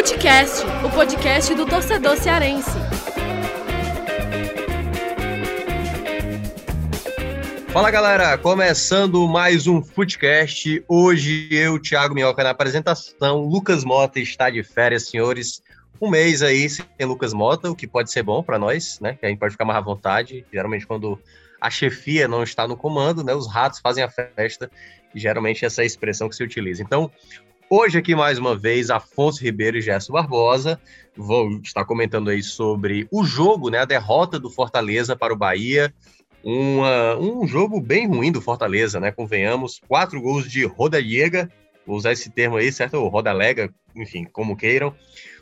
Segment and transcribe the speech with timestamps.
[0.00, 2.70] Futecast, o podcast do torcedor cearense.
[7.68, 10.82] Fala galera, começando mais um Footcast.
[10.88, 13.42] Hoje eu, Thiago Minhoca, na apresentação.
[13.44, 15.62] Lucas Mota está de férias, senhores.
[16.00, 19.18] Um mês aí sem Lucas Mota, o que pode ser bom para nós, né?
[19.20, 20.46] Que a gente pode ficar mais à vontade.
[20.50, 21.20] Geralmente, quando
[21.60, 23.34] a chefia não está no comando, né?
[23.34, 24.70] Os ratos fazem a festa.
[25.14, 26.82] Geralmente essa é a expressão que se utiliza.
[26.82, 27.10] Então,
[27.70, 30.80] hoje aqui mais uma vez, Afonso Ribeiro e Gerson Barbosa.
[31.16, 33.78] Vou estar comentando aí sobre o jogo, né?
[33.78, 35.94] A derrota do Fortaleza para o Bahia
[36.42, 39.12] uma, um jogo bem ruim do Fortaleza, né?
[39.12, 41.50] Convenhamos, quatro gols de Rodallega,
[41.86, 42.94] vou usar esse termo aí, certo?
[42.94, 44.94] Ou Rodalega, enfim, como queiram.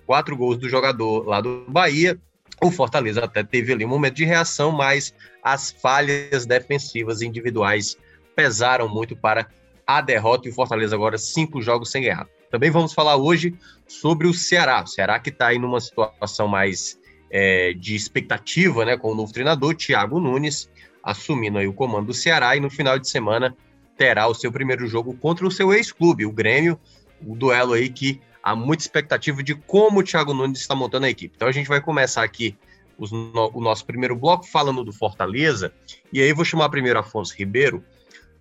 [0.06, 2.18] Quatro gols do jogador lá do Bahia.
[2.60, 7.96] O Fortaleza até teve ali um momento de reação, mas as falhas defensivas individuais
[8.34, 9.48] pesaram muito para
[9.88, 12.28] a derrota e o Fortaleza agora cinco jogos sem ganhar.
[12.50, 13.54] Também vamos falar hoje
[13.86, 14.82] sobre o Ceará.
[14.82, 19.32] O Ceará que está aí numa situação mais é, de expectativa, né, com o novo
[19.32, 20.70] treinador, Thiago Nunes,
[21.02, 23.56] assumindo aí o comando do Ceará e no final de semana
[23.96, 26.78] terá o seu primeiro jogo contra o seu ex-clube, o Grêmio,
[27.26, 31.10] o duelo aí que há muita expectativa de como o Thiago Nunes está montando a
[31.10, 31.34] equipe.
[31.34, 32.54] Então a gente vai começar aqui
[32.98, 35.72] os, no, o nosso primeiro bloco falando do Fortaleza,
[36.12, 37.82] e aí vou chamar primeiro Afonso Ribeiro.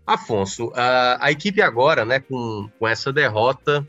[0.08, 3.86] Afonso, a, a equipe agora, né, com, com essa derrota,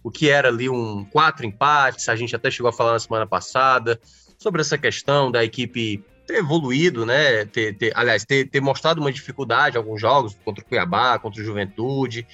[0.00, 3.26] o que era ali um quatro empates, a gente até chegou a falar na semana
[3.26, 4.00] passada
[4.38, 7.44] sobre essa questão da equipe ter evoluído, né?
[7.46, 11.40] Ter, ter, aliás, ter, ter mostrado uma dificuldade em alguns jogos, contra o Cuiabá, contra
[11.40, 12.26] o Juventude,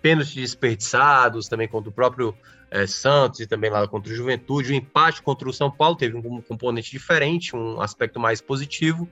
[0.00, 2.34] pênaltis desperdiçados, também contra o próprio
[2.70, 4.72] é, Santos e também lá contra o Juventude.
[4.72, 9.06] O empate contra o São Paulo teve um componente diferente, um aspecto mais positivo.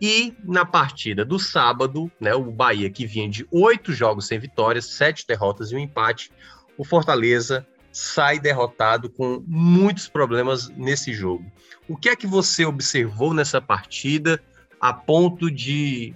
[0.00, 4.86] E na partida do sábado, né, o Bahia, que vinha de oito jogos sem vitórias,
[4.86, 6.30] sete derrotas e um empate,
[6.76, 11.50] o Fortaleza sai derrotado com muitos problemas nesse jogo.
[11.88, 14.38] O que é que você observou nessa partida
[14.78, 16.14] a ponto de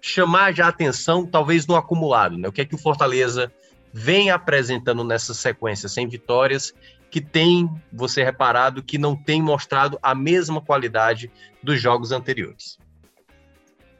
[0.00, 2.38] chamar já a atenção, talvez no acumulado?
[2.38, 2.48] Né?
[2.48, 3.52] O que é que o Fortaleza
[3.92, 6.72] vem apresentando nessa sequência sem vitórias
[7.10, 11.30] que tem, você reparado, que não tem mostrado a mesma qualidade
[11.62, 12.78] dos jogos anteriores?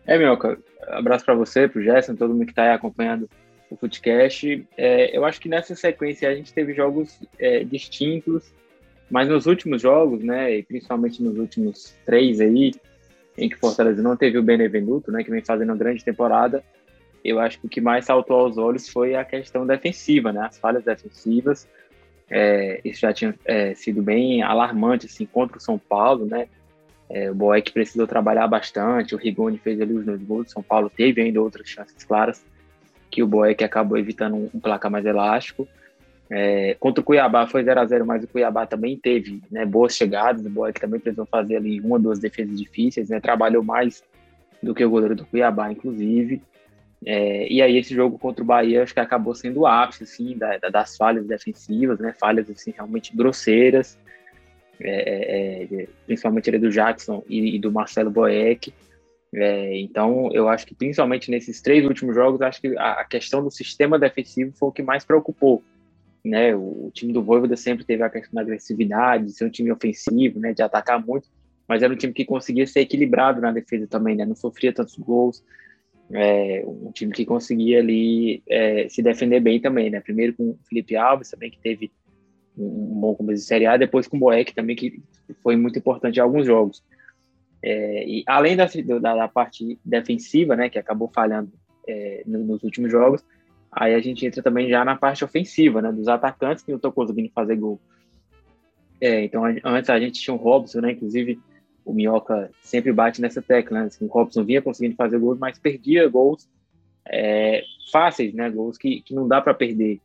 [0.09, 3.29] É, Minhoca, abraço para você, para o Gerson, todo mundo que está aí acompanhando
[3.71, 4.67] o Footcast.
[4.75, 8.51] É, eu acho que nessa sequência a gente teve jogos é, distintos,
[9.11, 12.73] mas nos últimos jogos, né, e principalmente nos últimos três aí,
[13.37, 16.65] em que Fortaleza não teve o Benevenuto, né, que vem fazendo uma grande temporada,
[17.23, 20.59] eu acho que o que mais saltou aos olhos foi a questão defensiva, né, as
[20.59, 21.69] falhas defensivas.
[22.31, 26.49] É, isso já tinha é, sido bem alarmante assim contra o São Paulo, né?
[27.11, 30.91] É, o Boeck precisou trabalhar bastante, o Rigoni fez ali os dois gols, São Paulo
[30.91, 32.45] teve ainda outras chances claras
[33.11, 35.67] que o Boeck acabou evitando um, um placar mais elástico.
[36.31, 39.97] É, contra o Cuiabá foi 0 a 0 mas o Cuiabá também teve né, boas
[39.97, 40.45] chegadas.
[40.45, 44.05] O Boeck também precisou fazer ali uma ou duas defesas difíceis, né, trabalhou mais
[44.63, 46.43] do que o goleiro do Cuiabá, inclusive.
[47.07, 50.37] É, e aí esse jogo contra o Bahia acho que acabou sendo o ápice assim,
[50.37, 53.97] da, da, das falhas defensivas, né, falhas assim, realmente grosseiras,
[54.81, 58.73] é, é, é principalmente do Jackson e, e do Marcelo Boeck.
[59.35, 63.43] É, então, eu acho que principalmente nesses três últimos jogos, acho que a, a questão
[63.43, 65.63] do sistema defensivo foi o que mais preocupou.
[66.25, 66.55] Né?
[66.55, 69.71] O, o, time do Voivoda sempre teve a questão da agressividade, de ser um time
[69.71, 70.53] ofensivo, né?
[70.53, 71.29] de atacar muito,
[71.67, 74.25] mas era um time que conseguia ser equilibrado na defesa também, né?
[74.25, 75.45] não sofria tantos gols.
[76.11, 80.01] É, um time que conseguia ali é, se defender bem também, né?
[80.01, 81.93] Primeiro com o Felipe Alves também, que teve
[82.59, 85.01] um bom começo de Série A, depois com o Boeck também, que
[85.43, 86.83] foi muito importante em alguns jogos.
[87.63, 88.67] É, e além da,
[89.01, 91.53] da, da, parte defensiva, né, que acabou falhando
[91.87, 93.25] é, nos últimos jogos,
[93.71, 96.93] aí a gente entra também já na parte ofensiva, né, dos atacantes que não estão
[96.93, 97.81] conseguindo fazer gol.
[99.01, 101.39] É, então, antes a gente tinha o Robson, né, inclusive
[101.85, 105.59] o Minhoca sempre bate nessa tecla, né, assim, o Robson vinha conseguindo fazer gols, mas
[105.59, 106.49] perdia gols
[107.09, 110.01] é, fáceis, né, gols que, que não dá para perder.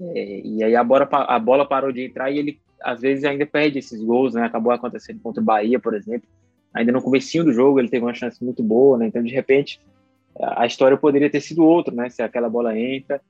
[0.00, 3.46] É, e aí a bola, a bola parou de entrar e ele às vezes ainda
[3.46, 6.28] perde esses gols, né, acabou acontecendo contra o Bahia, por exemplo,
[6.72, 9.06] ainda no comecinho do jogo ele teve uma chance muito boa, né?
[9.06, 9.80] Então, de repente,
[10.38, 12.10] a história poderia ter sido outra, né?
[12.10, 13.20] Se aquela bola entra.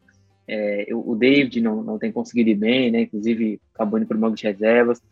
[0.49, 3.03] É, o David não, não tem conseguido ir bem, né?
[3.03, 5.03] Inclusive, acabou indo para o banco de reservas.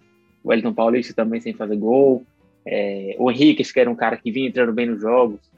[0.42, 2.24] O Elton Paulista também sem fazer gol.
[2.66, 5.51] É, o Henrique, que era um cara que vinha entrando bem nos jogos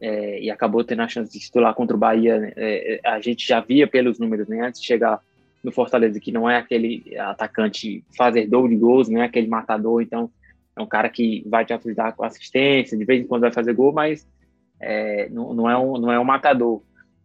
[0.00, 2.38] é, e acabou tendo a chance de titular contra o Bahia.
[2.38, 2.52] Né?
[2.56, 4.60] É, a gente já via pelos números, né?
[4.60, 5.20] Antes de chegar
[5.62, 10.30] no Fortaleza, que não é aquele atacante fazedor de gols, não é aquele matador, então
[10.76, 13.74] é um cara que vai te ajudar com assistência, de vez em quando vai fazer
[13.74, 14.26] gol, mas
[14.80, 16.82] é, não, não, é um, não é um matador.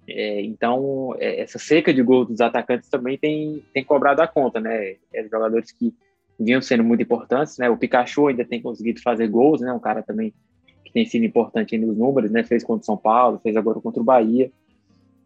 [0.08, 4.60] É, então, é, essa seca de gols dos atacantes também tem, tem cobrado a conta,
[4.60, 4.96] né?
[5.14, 5.94] É, jogadores que
[6.40, 7.70] vinham sendo muito importantes, né?
[7.70, 9.72] O Pikachu ainda tem conseguido fazer gols, né?
[9.72, 10.34] Um cara também
[10.96, 12.42] tem sido importante nos números, né?
[12.42, 14.50] Fez contra o São Paulo, fez agora contra o Bahia.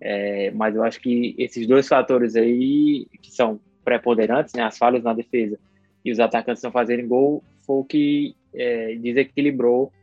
[0.01, 4.63] É, mas eu acho que esses dois fatores aí, que são preponderantes, né?
[4.63, 5.60] As falhas na defesa
[6.04, 9.94] e os atacantes não fazerem gol, foi o que é, desequilibrou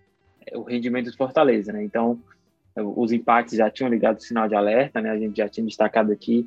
[0.55, 1.83] o rendimento do Fortaleza, né?
[1.83, 2.17] Então,
[2.77, 5.11] os empates já tinham ligado o sinal de alerta, né?
[5.11, 6.47] A gente já tinha destacado aqui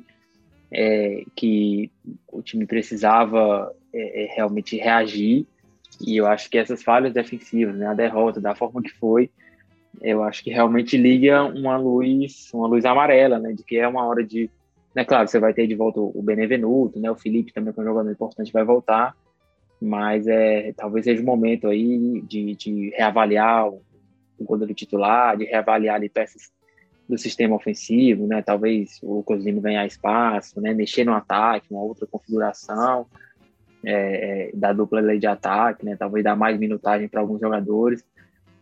[0.72, 1.90] é, que
[2.32, 5.46] o time precisava é, é, realmente reagir
[6.00, 7.86] e eu acho que essas falhas defensivas, né?
[7.86, 9.30] A derrota da forma que foi,
[10.00, 13.52] eu acho que realmente liga uma luz, uma luz amarela, né?
[13.52, 14.50] De que é uma hora de,
[14.94, 15.04] né?
[15.04, 17.10] Claro, você vai ter de volta o Benevenuto, né?
[17.10, 19.14] O Felipe também que é um jogador importante vai voltar,
[19.80, 23.82] mas é talvez seja o momento aí de, de reavaliar o,
[24.40, 26.50] goleiro titular, de reavaliar ali peças
[27.06, 28.40] do sistema ofensivo, né?
[28.40, 30.72] Talvez o Lucas ganhar espaço, né?
[30.72, 33.06] Mexer no ataque, uma outra configuração
[33.84, 35.96] é, é, da dupla lei de ataque, né?
[35.96, 38.04] Talvez dar mais minutagem para alguns jogadores.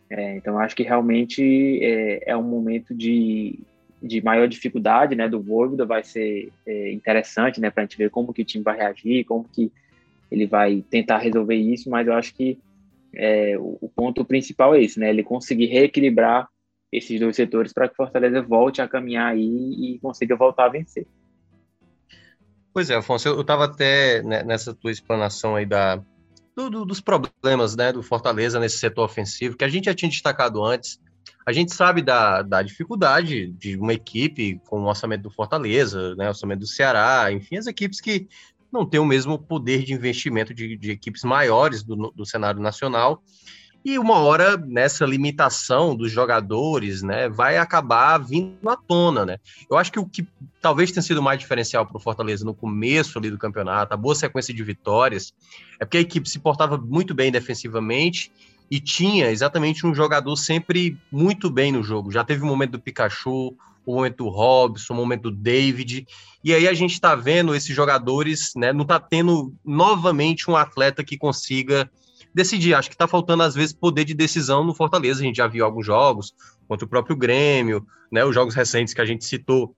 [0.09, 3.59] É, então acho que realmente é, é, um momento de,
[4.01, 5.27] de maior dificuldade, né?
[5.27, 7.69] Do Voivoda vai ser é, interessante, né?
[7.69, 9.71] Para a gente ver como que o time vai reagir, como que
[10.31, 12.57] ele vai tentar resolver isso, mas eu acho que
[13.13, 15.09] é, o, o, ponto principal é esse, né?
[15.09, 16.47] Ele conseguir reequilibrar
[16.91, 21.05] esses dois setores para que Fortaleza volte a caminhar aí e consiga voltar a vencer.
[22.73, 26.01] Pois é, Afonso, eu estava até né, nessa tua explanação aí da,
[26.55, 30.09] do, do, dos problemas né, do Fortaleza nesse setor ofensivo, que a gente já tinha
[30.09, 30.99] destacado antes.
[31.45, 36.27] A gente sabe da, da dificuldade de uma equipe com o orçamento do Fortaleza, né,
[36.27, 38.27] orçamento do Ceará, enfim, as equipes que
[38.71, 43.23] não têm o mesmo poder de investimento de, de equipes maiores do, do cenário nacional.
[43.83, 49.37] E uma hora, nessa limitação dos jogadores, né, vai acabar vindo à tona, né?
[49.71, 50.27] Eu acho que o que
[50.61, 54.15] talvez tenha sido mais diferencial para o Fortaleza no começo ali do campeonato, a boa
[54.15, 55.33] sequência de vitórias,
[55.79, 58.31] é porque a equipe se portava muito bem defensivamente
[58.69, 62.11] e tinha exatamente um jogador sempre muito bem no jogo.
[62.11, 63.55] Já teve o momento do Pikachu,
[63.85, 66.05] o momento do Robson, o momento do David,
[66.43, 71.03] e aí a gente está vendo esses jogadores, né, não está tendo novamente um atleta
[71.03, 71.89] que consiga
[72.33, 72.73] decidir.
[72.73, 75.21] Acho que está faltando, às vezes, poder de decisão no Fortaleza.
[75.21, 76.33] A gente já viu alguns jogos
[76.67, 78.23] contra o próprio Grêmio, né?
[78.23, 79.75] Os jogos recentes que a gente citou,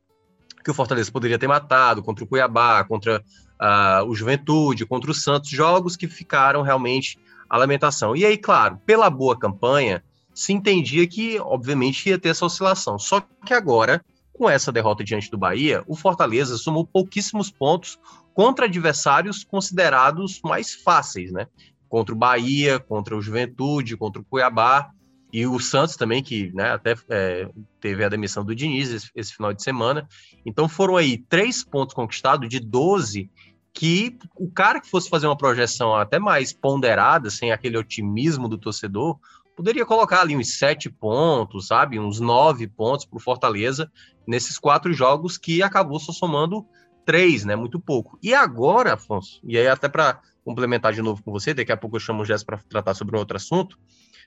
[0.64, 3.24] que o Fortaleza poderia ter matado, contra o Cuiabá, contra
[3.62, 7.18] uh, o Juventude, contra o Santos, jogos que ficaram realmente
[7.50, 8.16] a lamentação.
[8.16, 10.04] E aí, claro, pela boa campanha,
[10.34, 12.98] se entendia que, obviamente, ia ter essa oscilação.
[12.98, 14.04] Só que agora,
[14.34, 18.00] com essa derrota diante do Bahia, o Fortaleza somou pouquíssimos pontos
[18.34, 21.48] contra adversários considerados mais fáceis, né?
[21.92, 24.92] Contra o Bahia, contra o Juventude, contra o Cuiabá
[25.34, 27.50] e o Santos também, que né, até é,
[27.82, 30.08] teve a demissão do Diniz esse, esse, final de semana.
[30.46, 33.30] Então foram aí três pontos conquistados de 12
[33.74, 38.58] que o cara que fosse fazer uma projeção até mais ponderada, sem aquele otimismo do
[38.58, 39.20] torcedor,
[39.54, 42.00] poderia colocar ali uns sete pontos, sabe?
[42.00, 43.92] Uns nove pontos para o Fortaleza
[44.26, 46.66] nesses quatro jogos que acabou só somando
[47.06, 47.54] três, né?
[47.54, 48.18] Muito pouco.
[48.24, 51.96] E agora, Afonso, e aí até para complementar de novo com você, daqui a pouco
[51.96, 53.78] eu chamo o Jéssica para tratar sobre um outro assunto,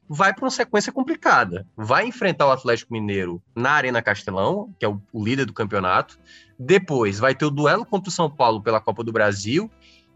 [0.09, 1.67] vai para uma sequência complicada.
[1.77, 6.19] Vai enfrentar o Atlético Mineiro na Arena Castelão, que é o, o, líder do campeonato.
[6.59, 9.71] Depois vai ter o duelo contra o São Paulo pela Copa do Brasil.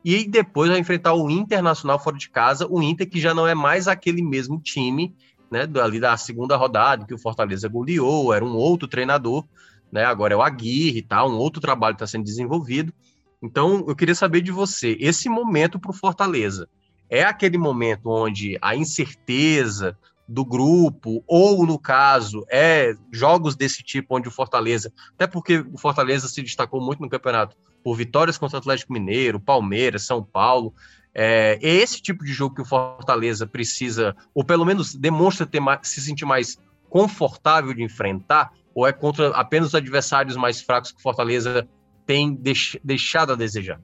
[0.04, 3.54] E depois vai enfrentar o Internacional fora de casa, o Inter que já não é
[3.54, 5.14] mais aquele mesmo time,
[5.50, 9.44] né, ali da segunda rodada, que o Fortaleza goleou, era um outro treinador,
[9.90, 12.92] né, agora é o Aguirre e tal, um outro trabalho está sendo desenvolvido.
[13.42, 16.68] Então, eu queria saber de você, esse momento para o Fortaleza,
[17.08, 19.96] é aquele momento onde a incerteza
[20.28, 25.78] do grupo, ou no caso, é jogos desse tipo onde o Fortaleza, até porque o
[25.78, 30.74] Fortaleza se destacou muito no campeonato por vitórias contra o Atlético Mineiro, Palmeiras, São Paulo.
[31.14, 35.60] É, é esse tipo de jogo que o Fortaleza precisa, ou pelo menos demonstra ter
[35.60, 36.58] mais, se sentir mais
[36.90, 41.66] confortável de enfrentar, ou é contra apenas os adversários mais fracos que o Fortaleza
[42.08, 43.78] tem deix, deixado a desejar?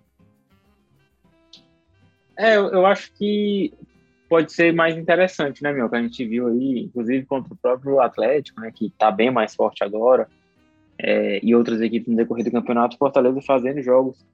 [2.38, 3.70] É, eu, eu, acho que
[4.30, 5.90] pode ser mais interessante, né, meu?
[5.90, 9.54] Que a gente viu aí, inclusive contra o próprio Atlético, né, que tá bem mais
[9.54, 10.26] forte agora,
[10.98, 14.24] é, e outras equipes no decorrer do campeonato, Fortaleza fazendo jogos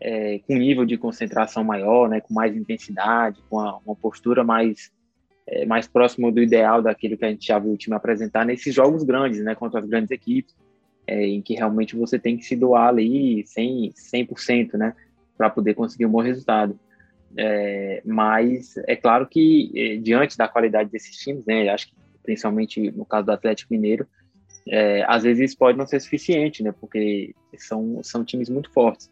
[0.00, 4.90] é, com nível de concentração maior, né, com mais intensidade, com a, uma postura mais
[5.46, 8.74] é, mais próximo do ideal daquilo que a gente já viu o time apresentar nesses
[8.74, 10.56] jogos grandes, né, contra as grandes equipes
[11.06, 14.94] é, em que realmente você tem que se doar ali 100%, 100% né,
[15.36, 16.78] para poder conseguir um bom resultado.
[17.36, 22.90] É, mas é claro que, é, diante da qualidade desses times, né, acho que principalmente
[22.90, 24.06] no caso do Atlético Mineiro,
[24.68, 26.74] é, às vezes isso pode não ser suficiente, né?
[26.78, 29.08] Porque são, são times muito fortes.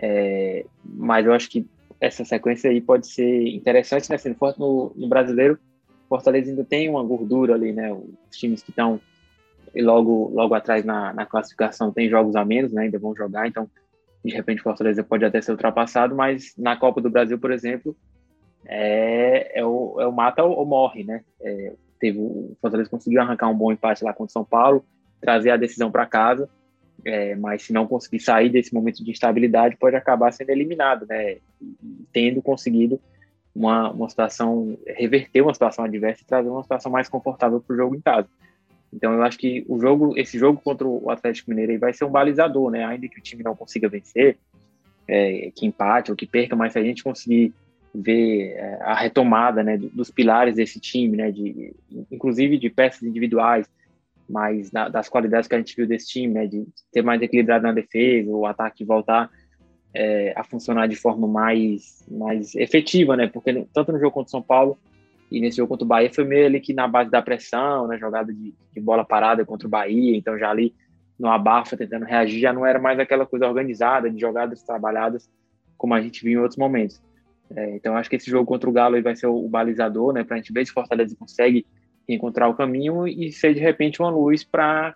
[0.00, 1.66] É, mas eu acho que
[2.00, 4.16] essa sequência aí pode ser interessante, né?
[4.16, 5.58] Sendo forte no, no brasileiro,
[6.08, 7.92] Fortaleza ainda tem uma gordura ali, né?
[7.92, 8.98] Os times que estão
[9.76, 12.82] logo, logo atrás na, na classificação tem jogos a menos, né?
[12.82, 13.68] Ainda vão jogar, então
[14.24, 17.96] de repente Fortaleza pode até ser ultrapassado, mas na Copa do Brasil, por exemplo,
[18.66, 21.22] é, é, o, é o mata ou morre, né?
[21.40, 24.84] É, teve o Fortaleza conseguiu arrancar um bom empate lá contra o São Paulo,
[25.20, 26.48] trazer a decisão para casa,
[27.04, 31.38] é, mas se não conseguir sair desse momento de instabilidade, pode acabar sendo eliminado, né?
[32.12, 33.00] Tendo conseguido
[33.54, 37.76] uma, uma situação, reverter uma situação adversa e trazer uma situação mais confortável para o
[37.76, 38.28] jogo em casa.
[38.92, 42.10] Então eu acho que o jogo, esse jogo contra o Atlético Mineiro vai ser um
[42.10, 42.84] balizador, né?
[42.84, 44.38] Ainda que o time não consiga vencer,
[45.06, 47.52] é, que empate ou que perca, mas se a gente conseguir
[47.94, 51.74] ver é, a retomada, né, dos pilares desse time, né, de,
[52.10, 53.66] inclusive de peças individuais,
[54.28, 57.64] mas da, das qualidades que a gente viu desse time, né, de ter mais equilibrado
[57.64, 59.30] na defesa, o ataque voltar
[59.94, 64.30] é, a funcionar de forma mais, mais efetiva, né, porque tanto no jogo contra o
[64.30, 64.78] São Paulo
[65.30, 67.98] e nesse jogo contra o Bahia foi meio ali que na base da pressão, né,
[67.98, 70.74] jogada de, de, bola parada contra o Bahia, então já ali
[71.18, 75.28] no abafa tentando reagir, já não era mais aquela coisa organizada de jogadas trabalhadas
[75.76, 77.02] como a gente viu em outros momentos.
[77.54, 80.24] É, então acho que esse jogo contra o Galo vai ser o, o balizador, né,
[80.24, 81.66] para a gente ver se Fortaleza consegue
[82.08, 84.94] encontrar o caminho e ser de repente uma luz para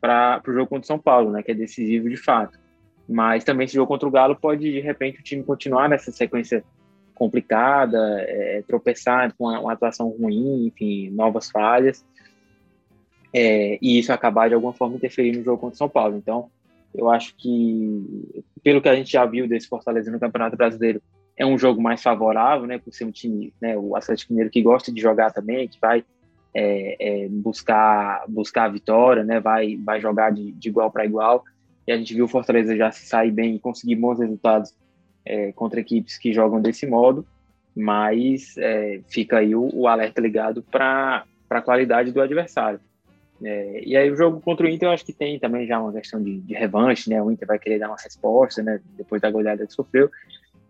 [0.00, 2.58] para o jogo contra o São Paulo, né, que é decisivo de fato.
[3.08, 6.64] Mas também esse jogo contra o Galo pode de repente o time continuar nessa sequência
[7.22, 12.04] complicada, é, tropeçar com uma, uma, atuação ruim, enfim, novas falhas,
[13.32, 16.16] é, e isso acabar de alguma forma interferindo no jogo contra o São Paulo.
[16.16, 16.50] Então,
[16.92, 21.00] eu acho que, pelo que a gente já viu desse Fortaleza no Campeonato Brasileiro,
[21.36, 24.60] é um jogo mais favorável, né, por ser um time, né, o Atlético Mineiro que
[24.60, 26.04] gosta de jogar também, que vai
[26.52, 31.44] é, é, buscar buscar a vitória, né, vai vai jogar de, de igual para igual.
[31.86, 34.74] E a gente viu o Fortaleza já se sair bem e conseguir bons resultados
[35.24, 37.26] é, contra equipes que jogam desse modo,
[37.74, 42.80] mas é, fica aí o, o alerta ligado para a qualidade do adversário.
[43.44, 45.92] É, e aí o jogo contra o Inter eu acho que tem também já uma
[45.92, 47.20] questão de, de revanche, né?
[47.20, 48.80] O Inter vai querer dar uma resposta, né?
[48.96, 50.10] Depois da goleada que sofreu.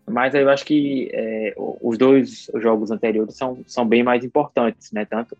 [0.09, 4.91] Mas aí eu acho que é, os dois jogos anteriores são, são bem mais importantes,
[4.91, 5.05] né?
[5.05, 5.37] Tanto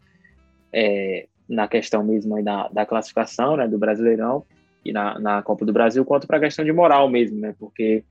[0.72, 3.68] é, na questão mesmo da, da classificação, né?
[3.68, 4.46] Do Brasileirão
[4.86, 7.56] e na, na Copa do Brasil, quanto para a questão de moral mesmo, né?
[7.58, 8.04] Porque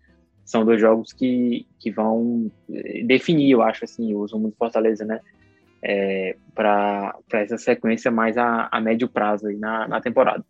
[0.45, 2.51] são dois jogos que, que vão
[3.05, 5.21] definir, eu acho, assim, o Zumo de Fortaleza, né?
[5.85, 10.45] É, para essa sequência mais a, a médio prazo aí na, na temporada.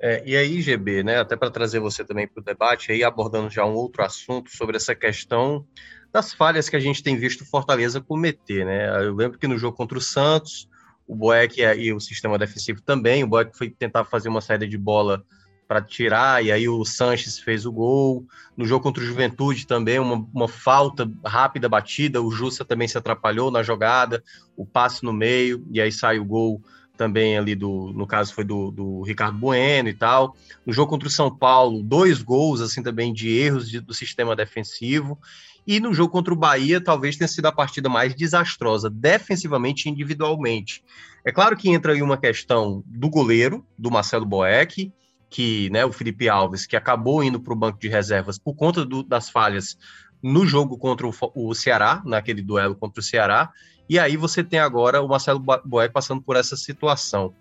[0.00, 3.48] É, e aí, GB, né, até para trazer você também para o debate, aí abordando
[3.48, 5.64] já um outro assunto sobre essa questão
[6.12, 9.04] das falhas que a gente tem visto Fortaleza cometer, né?
[9.04, 10.68] Eu lembro que no jogo contra o Santos,
[11.06, 14.76] o Boeck e o sistema defensivo também, o Boeck foi tentar fazer uma saída de
[14.76, 15.24] bola
[15.72, 18.26] para tirar, e aí o Sanches fez o gol.
[18.54, 22.98] No jogo contra o Juventude também, uma, uma falta rápida batida, o Justa também se
[22.98, 24.22] atrapalhou na jogada,
[24.54, 26.62] o passe no meio, e aí sai o gol
[26.94, 30.36] também ali do, no caso foi do, do Ricardo Bueno e tal.
[30.66, 34.36] No jogo contra o São Paulo, dois gols assim também de erros de, do sistema
[34.36, 35.18] defensivo.
[35.66, 39.90] E no jogo contra o Bahia, talvez tenha sido a partida mais desastrosa, defensivamente e
[39.90, 40.84] individualmente.
[41.24, 44.92] É claro que entra aí uma questão do goleiro, do Marcelo Boeck,
[45.32, 48.84] que né, o Felipe Alves, que acabou indo para o banco de reservas por conta
[48.84, 49.78] do, das falhas
[50.22, 53.50] no jogo contra o, o, Ceará, naquele duelo contra o Ceará,
[53.88, 57.34] e aí você tem agora o Marcelo Boeck passando por essa situação.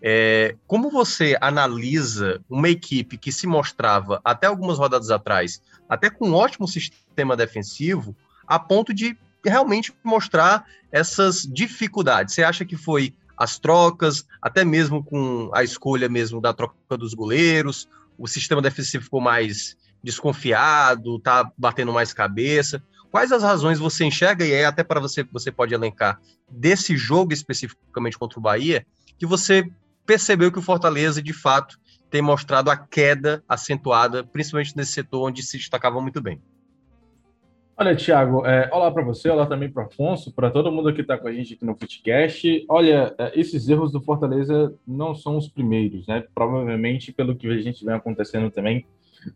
[0.00, 6.30] É, como você analisa uma equipe que se mostrava até algumas rodadas atrás, até com
[6.30, 12.34] um ótimo sistema defensivo, a ponto de realmente mostrar essas dificuldades?
[12.34, 17.12] Você acha que foi as trocas, até mesmo com a escolha mesmo da troca dos
[17.12, 22.80] goleiros, o sistema defensivo ficou mais desconfiado, tá batendo mais cabeça.
[23.10, 28.16] Quais as razões você enxerga, e até para você, você pode elencar, desse jogo especificamente
[28.16, 28.86] contra o Bahia,
[29.18, 29.68] que você
[30.06, 31.78] percebeu que o Fortaleza, de fato,
[32.10, 36.40] tem mostrado a queda acentuada, principalmente nesse setor onde se destacava muito bem?
[37.74, 41.16] Olha, Thiago, é, olá para você, olá também para Afonso, para todo mundo que está
[41.16, 42.66] com a gente aqui no Footcast.
[42.68, 46.22] Olha, é, esses erros do Fortaleza não são os primeiros, né?
[46.34, 48.84] Provavelmente, pelo que a gente vem acontecendo também,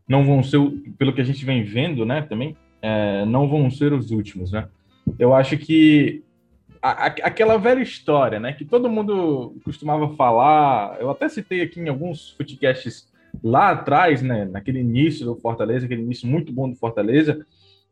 [0.06, 0.60] não vão ser,
[0.98, 4.68] pelo que a gente vem vendo, né, também, é, não vão ser os últimos, né?
[5.18, 6.22] Eu acho que
[6.82, 11.80] a, a, aquela velha história, né, que todo mundo costumava falar, eu até citei aqui
[11.80, 13.08] em alguns Footcasts
[13.42, 17.46] lá atrás, né, naquele início do Fortaleza, aquele início muito bom do Fortaleza,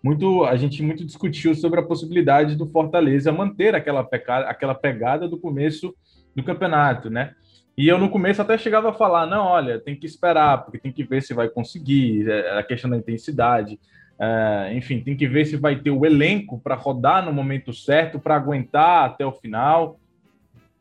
[0.04, 5.26] muito a gente muito discutiu sobre a possibilidade do Fortaleza manter aquela pegada, aquela pegada
[5.26, 5.94] do começo
[6.36, 7.32] do campeonato, né?
[7.74, 10.92] E eu no começo até chegava a falar, não, olha, tem que esperar, porque tem
[10.92, 13.80] que ver se vai conseguir, é, a questão da intensidade,
[14.18, 18.20] é, enfim, tem que ver se vai ter o elenco para rodar no momento certo,
[18.20, 19.98] para aguentar até o final.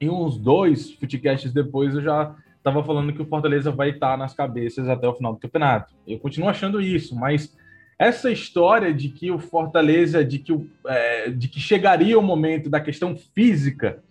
[0.02, 4.34] E uns dois futcasts depois eu já estava falando que o Fortaleza vai estar nas
[4.34, 5.94] cabeças até o final do campeonato.
[6.06, 7.56] Eu continuo achando isso, mas
[7.98, 12.70] essa história de que o Fortaleza, de que, o, é, de que chegaria o momento
[12.70, 14.04] da questão física,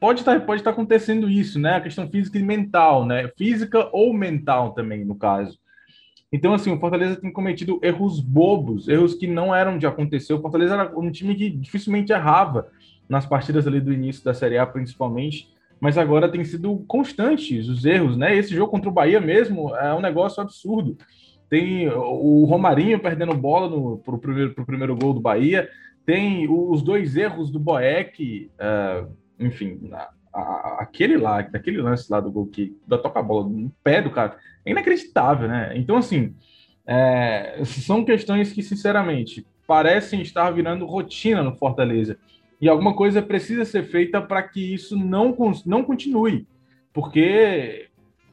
[0.00, 1.76] pode estar tá, pode estar tá acontecendo isso, né?
[1.76, 3.30] A questão física e mental, né?
[3.36, 5.58] Física ou mental também, no caso.
[6.30, 10.34] Então, assim, o Fortaleza tem cometido erros bobos, erros que não eram de acontecer.
[10.34, 12.68] O Fortaleza era um time que dificilmente errava
[13.08, 15.48] nas partidas ali do início da Série A, principalmente,
[15.80, 18.36] mas agora tem sido constantes os erros, né?
[18.36, 20.98] Esse jogo contra o Bahia mesmo é um negócio absurdo.
[21.48, 25.68] Tem o Romarinho perdendo bola para o primeiro, pro primeiro gol do Bahia,
[26.04, 32.20] tem os dois erros do Boeck, uh, enfim, a, a, aquele lá, aquele lance lá
[32.20, 35.72] do gol que da toca a bola no pé do cara, é inacreditável, né?
[35.76, 36.34] Então, assim,
[36.86, 42.18] é, são questões que, sinceramente, parecem estar virando rotina no Fortaleza.
[42.58, 45.36] E alguma coisa precisa ser feita para que isso não,
[45.66, 46.46] não continue.
[46.92, 47.88] Porque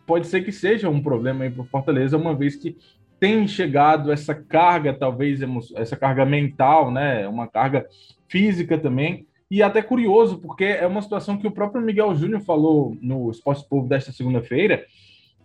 [0.06, 2.78] pode ser que seja um problema aí para o Fortaleza, uma vez que
[3.26, 5.40] tem chegado essa carga, talvez
[5.76, 7.28] essa carga mental, né?
[7.28, 7.88] Uma carga
[8.28, 12.96] física também, e até curioso, porque é uma situação que o próprio Miguel Júnior falou
[13.02, 14.86] no Esporte Povo desta segunda-feira,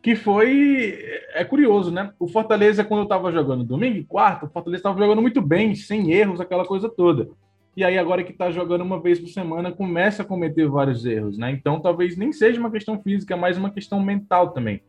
[0.03, 0.99] que foi.
[1.33, 2.13] É curioso, né?
[2.19, 5.75] O Fortaleza, quando eu estava jogando domingo e quarta, o Fortaleza estava jogando muito bem,
[5.75, 7.31] sem erros, aquela coisa toda.
[7.75, 11.39] E aí, agora que está jogando uma vez por semana, começa a cometer vários erros,
[11.39, 11.51] né?
[11.51, 14.83] Então, talvez nem seja uma questão física, mas uma questão mental também.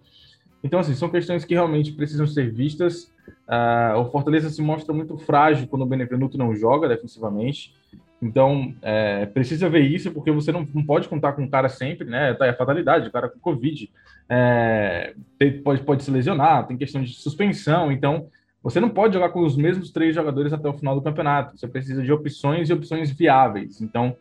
[0.63, 3.11] Então, assim, são questões que realmente precisam ser vistas.
[3.47, 7.73] Uh, o Fortaleza se mostra muito frágil quando o Benevenuto não joga defensivamente.
[8.21, 12.07] Então, é, precisa ver isso, porque você não, não, pode contar com o cara sempre,
[12.07, 12.35] né?
[12.35, 13.89] Tá, é fatalidade, o cara com Covid
[14.29, 15.15] é,
[15.63, 17.91] pode, pode se lesionar, tem questão de suspensão.
[17.91, 18.27] Então,
[18.61, 21.57] você não pode jogar com os mesmos três jogadores até o final do campeonato.
[21.57, 23.81] Você precisa de opções e opções viáveis.
[23.81, 24.15] Então,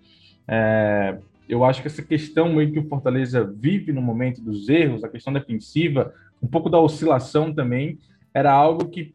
[0.48, 5.04] é, eu acho que essa questão meio que o Fortaleza vive no momento dos erros,
[5.04, 7.98] a questão defensiva, um pouco da oscilação também,
[8.32, 9.14] era algo que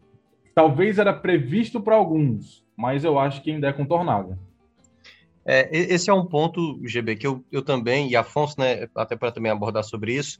[0.53, 4.37] talvez era previsto para alguns, mas eu acho que ainda é contornável.
[5.45, 9.31] É, esse é um ponto, GB, que eu, eu também, e Afonso, né, até para
[9.31, 10.39] também abordar sobre isso,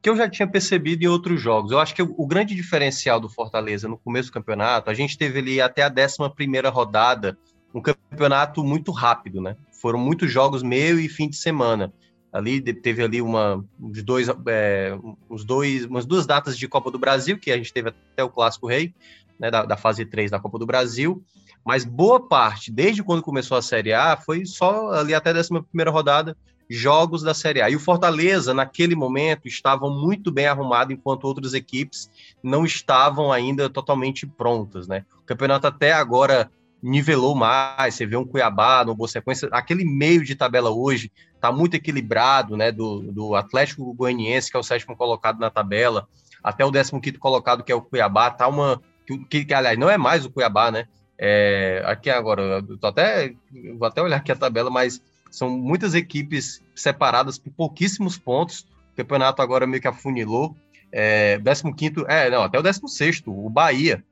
[0.00, 1.72] que eu já tinha percebido em outros jogos.
[1.72, 5.18] Eu acho que o, o, grande diferencial do Fortaleza no começo do campeonato, a gente
[5.18, 7.36] teve ali até a 11 rodada,
[7.74, 9.56] um campeonato muito rápido, né?
[9.72, 11.92] Foram muitos jogos meio e fim de semana.
[12.36, 14.96] Ali teve ali uma, uns dois, é,
[15.30, 18.28] uns dois, umas duas datas de Copa do Brasil, que a gente teve até o
[18.28, 18.94] Clássico Rei,
[19.38, 21.24] né, da, da fase 3 da Copa do Brasil,
[21.64, 25.50] mas boa parte, desde quando começou a Série A, foi só ali até a 11
[25.90, 26.36] rodada,
[26.68, 27.70] jogos da Série A.
[27.70, 32.10] E o Fortaleza, naquele momento, estavam muito bem arrumado, enquanto outras equipes
[32.42, 35.04] não estavam ainda totalmente prontas, né?
[35.22, 36.50] O campeonato até agora
[36.86, 41.50] nivelou mais, você vê um Cuiabá no boa sequência, aquele meio de tabela hoje está
[41.50, 46.08] muito equilibrado, né, do, do Atlético Goianiense, que é o sétimo colocado na tabela,
[46.42, 48.80] até o décimo quinto colocado, que é o Cuiabá, tá uma,
[49.28, 50.86] que, que aliás, não é mais o Cuiabá, né,
[51.18, 53.34] é, aqui agora, tô até,
[53.78, 58.60] vou até olhar aqui a tabela, mas são muitas equipes separadas por pouquíssimos pontos.
[58.92, 60.56] O campeonato agora meio que afunilou.
[60.92, 64.04] É, 15, é, não, até o 16, o Bahia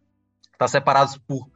[0.52, 1.48] está separado por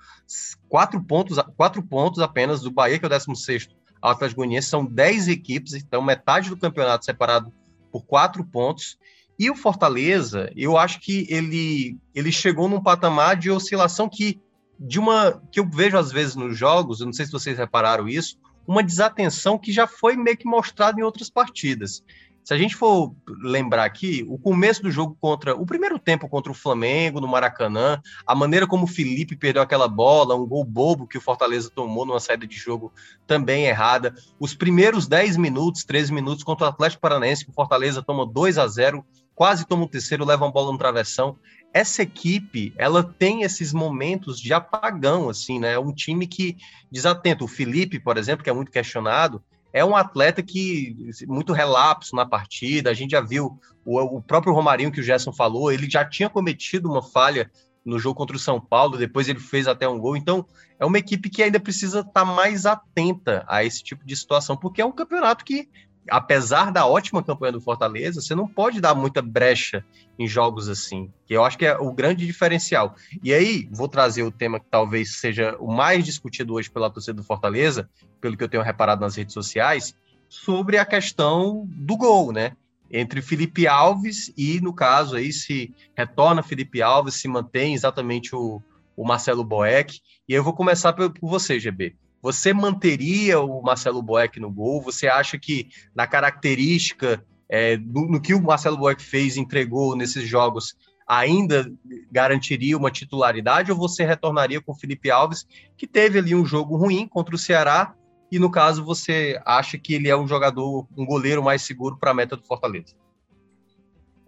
[0.68, 3.68] quatro pontos, quatro pontos apenas do Bahia, que é o 16
[4.00, 4.68] ao Goianiense.
[4.68, 7.52] São 10 equipes, então metade do campeonato separado
[7.90, 8.98] por quatro pontos.
[9.38, 14.40] E o Fortaleza, eu acho que ele, ele chegou num patamar de oscilação que
[14.78, 18.08] de uma que eu vejo às vezes nos jogos, eu não sei se vocês repararam
[18.08, 22.04] isso, uma desatenção que já foi meio que mostrada em outras partidas.
[22.48, 26.50] Se a gente for lembrar aqui, o começo do jogo contra o primeiro tempo contra
[26.50, 31.06] o Flamengo no Maracanã, a maneira como o Felipe perdeu aquela bola, um gol bobo
[31.06, 32.90] que o Fortaleza tomou numa saída de jogo
[33.26, 34.14] também errada.
[34.40, 38.56] Os primeiros 10 minutos, 13 minutos contra o Atlético Paranaense, que o Fortaleza toma 2
[38.56, 41.36] a 0, quase toma um terceiro, leva uma bola no travessão
[41.70, 45.74] essa equipe, ela tem esses momentos de apagão, assim, né?
[45.74, 46.56] É um time que
[46.90, 47.44] desatento.
[47.44, 52.26] O Felipe, por exemplo, que é muito questionado, é um atleta que muito relapso na
[52.26, 52.90] partida.
[52.90, 56.28] A gente já viu o, o próprio Romarinho que o Gerson falou, ele já tinha
[56.28, 57.50] cometido uma falha
[57.84, 60.16] no jogo contra o São Paulo, depois ele fez até um gol.
[60.16, 60.46] Então,
[60.78, 64.82] é uma equipe que ainda precisa estar mais atenta a esse tipo de situação, porque
[64.82, 65.68] é um campeonato que
[66.10, 69.84] apesar da ótima campanha do Fortaleza, você não pode dar muita brecha
[70.18, 72.94] em jogos assim, que eu acho que é o grande diferencial.
[73.22, 77.14] E aí, vou trazer o tema que talvez seja o mais discutido hoje pela torcida
[77.14, 77.88] do Fortaleza,
[78.20, 79.94] pelo que eu tenho reparado nas redes sociais,
[80.28, 82.52] sobre a questão do gol, né?
[82.90, 88.62] entre Felipe Alves e, no caso, aí se retorna Felipe Alves, se mantém exatamente o,
[88.96, 90.00] o Marcelo Boeck.
[90.28, 91.94] E eu vou começar por, por você, GB.
[92.20, 94.82] Você manteria o Marcelo Boeck no gol?
[94.82, 100.28] Você acha que na característica, é, no, no, que o Marcelo Boeck fez, entregou nesses
[100.28, 100.76] jogos,
[101.06, 101.72] ainda
[102.10, 103.70] garantiria uma titularidade?
[103.70, 107.38] Ou você retornaria com o Felipe Alves, que teve ali um jogo ruim contra o
[107.38, 107.94] Ceará,
[108.30, 112.10] e no caso você acha que ele é um jogador, um goleiro mais seguro para
[112.10, 112.94] a meta do Fortaleza?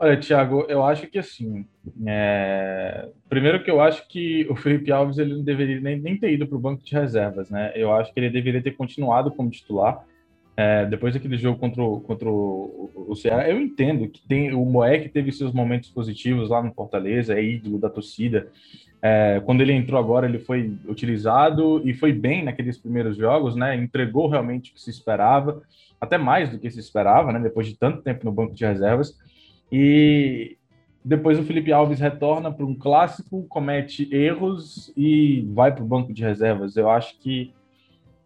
[0.03, 1.67] Olha, Thiago, eu acho que assim.
[2.07, 3.07] É...
[3.29, 6.47] Primeiro que eu acho que o Felipe Alves ele não deveria nem, nem ter ido
[6.47, 7.71] para o banco de reservas, né?
[7.75, 10.03] Eu acho que ele deveria ter continuado como titular.
[10.57, 15.11] É, depois daquele jogo contra, o, contra o, Ceará, eu entendo que tem o Moek
[15.11, 18.49] teve seus momentos positivos lá no Fortaleza, é ídolo da torcida.
[19.03, 23.77] É, quando ele entrou agora, ele foi utilizado e foi bem naqueles primeiros jogos, né?
[23.77, 25.63] Entregou realmente o que se esperava,
[26.01, 27.39] até mais do que se esperava, né?
[27.39, 29.15] Depois de tanto tempo no banco de reservas.
[29.71, 30.57] E
[31.05, 36.13] depois o Felipe Alves retorna para um clássico, comete erros e vai para o banco
[36.13, 36.77] de reservas.
[36.77, 37.53] Eu acho que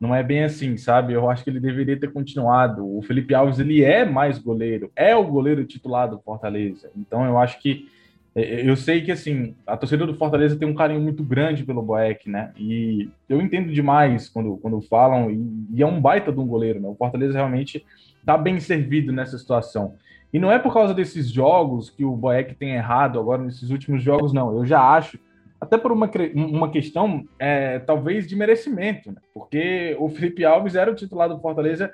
[0.00, 1.12] não é bem assim, sabe?
[1.12, 2.86] Eu acho que ele deveria ter continuado.
[2.86, 6.90] O Felipe Alves ele é mais goleiro, é o goleiro titular do Fortaleza.
[6.96, 7.88] Então eu acho que
[8.34, 12.28] eu sei que assim a torcida do Fortaleza tem um carinho muito grande pelo Boeck,
[12.28, 12.52] né?
[12.58, 16.80] E eu entendo demais quando, quando falam e, e é um baita de um goleiro,
[16.80, 16.88] né?
[16.88, 17.84] O Fortaleza realmente
[18.18, 19.94] está bem servido nessa situação.
[20.32, 24.02] E não é por causa desses jogos que o Boeck tem errado agora nesses últimos
[24.02, 24.52] jogos, não.
[24.56, 25.16] Eu já acho,
[25.60, 29.20] até por uma, uma questão é, talvez de merecimento, né?
[29.32, 31.92] porque o Felipe Alves era o titular do Fortaleza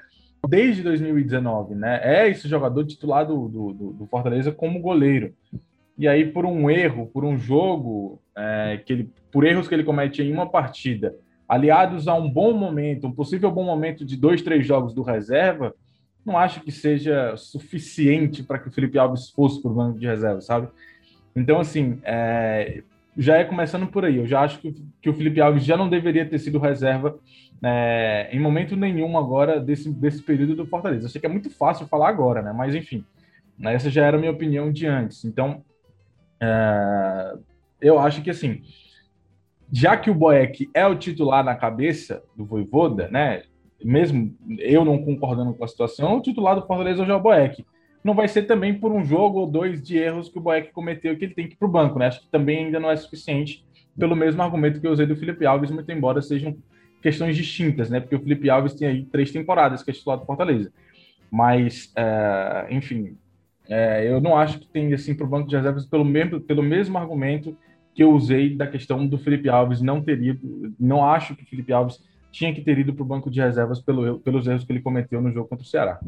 [0.48, 2.00] desde 2019, né?
[2.02, 5.34] É esse jogador titular do, do, do Fortaleza como goleiro
[6.00, 9.84] e aí por um erro, por um jogo, é, que ele, por erros que ele
[9.84, 11.14] comete em uma partida,
[11.46, 15.74] aliados a um bom momento, um possível bom momento de dois, três jogos do reserva,
[16.24, 20.06] não acho que seja suficiente para que o Felipe Alves fosse para o banco de
[20.06, 20.68] reserva, sabe?
[21.36, 22.82] Então, assim, é,
[23.14, 24.16] já é começando por aí.
[24.16, 27.18] Eu já acho que, que o Felipe Alves já não deveria ter sido reserva
[27.62, 31.04] é, em momento nenhum agora desse, desse período do Fortaleza.
[31.04, 32.54] Eu sei que é muito fácil falar agora, né?
[32.54, 33.04] Mas, enfim,
[33.62, 35.26] essa já era a minha opinião de antes.
[35.26, 35.62] Então,
[36.40, 37.34] é,
[37.80, 38.62] eu acho que assim,
[39.72, 43.42] já que o Boeck é o titular na cabeça do Voivoda, né?
[43.82, 47.64] Mesmo eu não concordando com a situação, o titular do Fortaleza hoje é o Boeck.
[48.02, 51.16] Não vai ser também por um jogo ou dois de erros que o Boeck cometeu
[51.16, 52.06] que ele tem que ir para o banco, né?
[52.06, 53.64] Acho que também ainda não é suficiente
[53.98, 56.56] pelo mesmo argumento que eu usei do Felipe Alves, muito embora sejam
[57.02, 58.00] questões distintas, né?
[58.00, 60.72] Porque o Felipe Alves tem aí três temporadas que é titular do Fortaleza.
[61.30, 63.16] Mas, é, enfim,
[63.70, 66.60] é, eu não acho que tem assim para o banco de reservas pelo mesmo, pelo
[66.60, 67.56] mesmo argumento
[67.94, 70.74] que eu usei da questão do Felipe Alves não ter ido.
[70.78, 72.02] Não acho que o Felipe Alves
[72.32, 75.22] tinha que ter ido para o banco de reservas pelo, pelos erros que ele cometeu
[75.22, 76.00] no jogo contra o Ceará.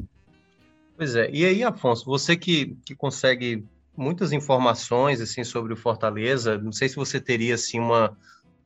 [0.96, 1.30] Pois é.
[1.32, 3.64] E aí, Afonso, você que, que consegue
[3.96, 8.16] muitas informações assim sobre o Fortaleza, não sei se você teria assim uma,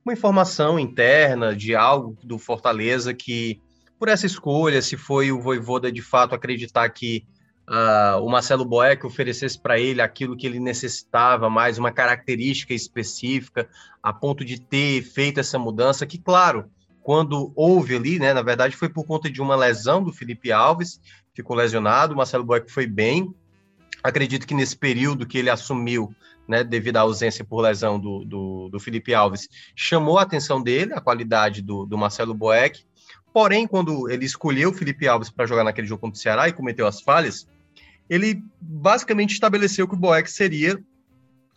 [0.04, 3.60] uma informação interna de algo do Fortaleza que
[3.98, 7.24] por essa escolha, se foi o Voivoda de fato acreditar que
[7.68, 13.68] uh, o Marcelo Boeck oferecesse para ele aquilo que ele necessitava, mais uma característica específica,
[14.02, 16.70] a ponto de ter feito essa mudança, que, claro,
[17.02, 21.00] quando houve ali, né, na verdade foi por conta de uma lesão do Felipe Alves,
[21.34, 23.34] ficou lesionado, o Marcelo Boeck foi bem,
[24.02, 26.14] acredito que nesse período que ele assumiu,
[26.48, 30.94] né, devido à ausência por lesão do, do, do Felipe Alves, chamou a atenção dele,
[30.94, 32.84] a qualidade do, do Marcelo Boeck,
[33.32, 36.52] porém, quando ele escolheu o Felipe Alves para jogar naquele jogo contra o Ceará e
[36.52, 37.46] cometeu as falhas,
[38.08, 40.78] ele basicamente estabeleceu que o Boeck seria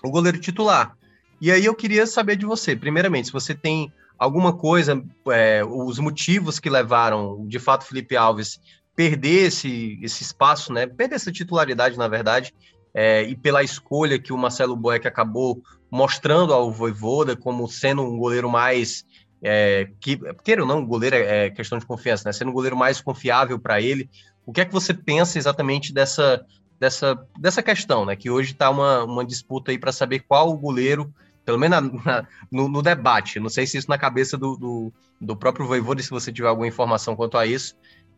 [0.03, 0.97] o goleiro titular.
[1.41, 5.97] E aí eu queria saber de você, primeiramente, se você tem alguma coisa, é, os
[5.99, 8.59] motivos que levaram, de fato, Felipe Alves
[8.95, 10.85] perder esse, esse espaço, né?
[10.85, 12.53] Perder essa titularidade, na verdade,
[12.93, 18.17] é, e pela escolha que o Marcelo Boeck acabou mostrando ao Voivoda como sendo um
[18.17, 19.05] goleiro mais
[19.41, 22.33] é, que, queira ou não, goleiro é, é questão de confiança, né?
[22.33, 24.09] Sendo um goleiro mais confiável para ele,
[24.49, 26.43] o que é que você pensa exatamente dessa,
[26.79, 28.15] dessa, dessa questão, né?
[28.15, 31.13] Que hoje está uma, uma disputa aí para saber qual o goleiro,
[31.45, 33.39] pelo menos na, na, no, no, debate.
[33.39, 36.67] Não sei se isso na cabeça do, do, do próprio Voivoda, se você tiver alguma
[36.67, 37.75] informação quanto a isso.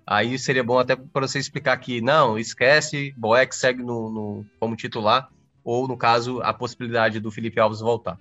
[0.07, 4.77] Aí seria bom até para você explicar que não, esquece, Boeck segue no, no, como
[4.77, 5.29] titular,
[5.65, 8.17] ou no caso, a possibilidade do Felipe Alves voltar.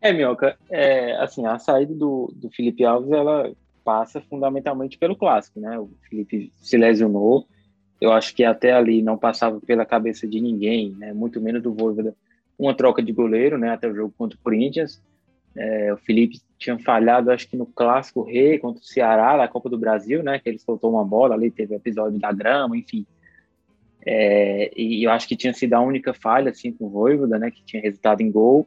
[0.00, 3.50] É, Mioca, é, assim, a saída do, do Felipe Alves, ela
[3.88, 5.78] passa fundamentalmente pelo clássico, né?
[5.78, 7.46] O Felipe se lesionou,
[7.98, 11.14] eu acho que até ali não passava pela cabeça de ninguém, né?
[11.14, 12.14] Muito menos do Voivoda,
[12.58, 13.70] uma troca de goleiro, né?
[13.70, 15.02] Até o jogo contra o Corinthians.
[15.56, 19.70] É, o Felipe tinha falhado, acho que no clássico rei contra o Ceará, na Copa
[19.70, 20.38] do Brasil, né?
[20.38, 23.06] Que ele soltou uma bola ali, teve episódio da grama, enfim.
[24.04, 27.50] É, e eu acho que tinha sido a única falha, assim, com o Voivoda, né,
[27.50, 28.66] que tinha resultado em gol,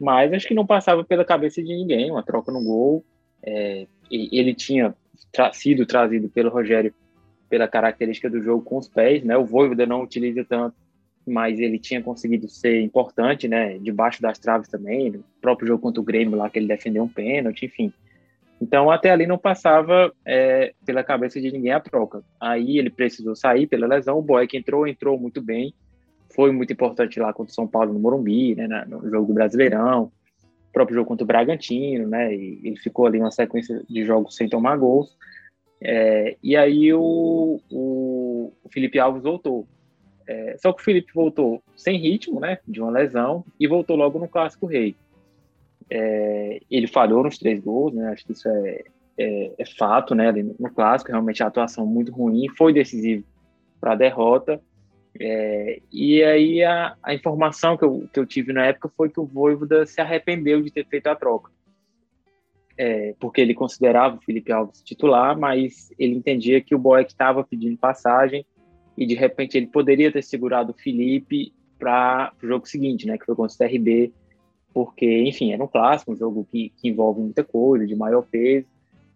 [0.00, 3.04] mas acho que não passava pela cabeça de ninguém, uma troca no gol.
[3.42, 4.94] É, ele tinha
[5.32, 6.92] tra sido trazido pelo Rogério
[7.48, 9.36] pela característica do jogo com os pés, né?
[9.36, 10.76] O Voivoda não utiliza tanto,
[11.26, 13.78] mas ele tinha conseguido ser importante, né?
[13.78, 17.08] Debaixo das traves também, no próprio jogo contra o Grêmio lá que ele defendeu um
[17.08, 17.92] pênalti, enfim.
[18.60, 22.22] Então, até ali não passava é, pela cabeça de ninguém a troca.
[22.40, 24.18] Aí ele precisou sair pela lesão.
[24.18, 25.72] O Boeck entrou, entrou muito bem.
[26.34, 30.10] Foi muito importante lá contra o São Paulo no Morumbi, né, no jogo do Brasileirão.
[30.78, 32.32] Próprio jogo contra o Bragantino, né?
[32.32, 35.16] E ele ficou ali uma sequência de jogos sem tomar gols.
[35.82, 39.66] É, e aí o, o, Felipe Alves voltou.
[40.24, 42.58] É, só que o Felipe voltou sem ritmo, né?
[42.64, 44.94] De uma lesão, e voltou logo no Clássico Rei.
[45.90, 48.12] É, ele falhou nos três gols, né?
[48.12, 48.84] Acho que isso é,
[49.18, 50.30] é, é fato, né?
[50.30, 53.24] No clássico, realmente a atuação muito ruim, foi decisivo
[53.80, 54.60] para a derrota.
[55.20, 59.20] É, e aí a, a, informação que eu, que eu tive na época foi que
[59.20, 61.50] o Voivoda se arrependeu de ter feito a troca.
[62.76, 67.42] É, porque ele considerava o Felipe Alves titular, mas ele entendia que o Boeck estava
[67.42, 68.46] pedindo passagem
[68.96, 73.24] e de repente ele poderia ter segurado o Felipe para o jogo seguinte, né, que
[73.24, 74.12] foi contra o CRB,
[74.72, 78.66] porque, enfim, era um clássico, um jogo que, que envolve muita coisa, de maior peso,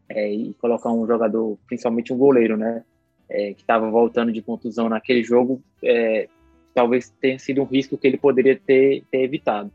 [0.09, 2.85] é, e colocar um jogador, principalmente um goleiro, né,
[3.33, 6.29] é, que estava voltando de contusão naquele jogo, é,
[6.75, 9.73] talvez tenha sido um risco que ele poderia ter, ter evitado.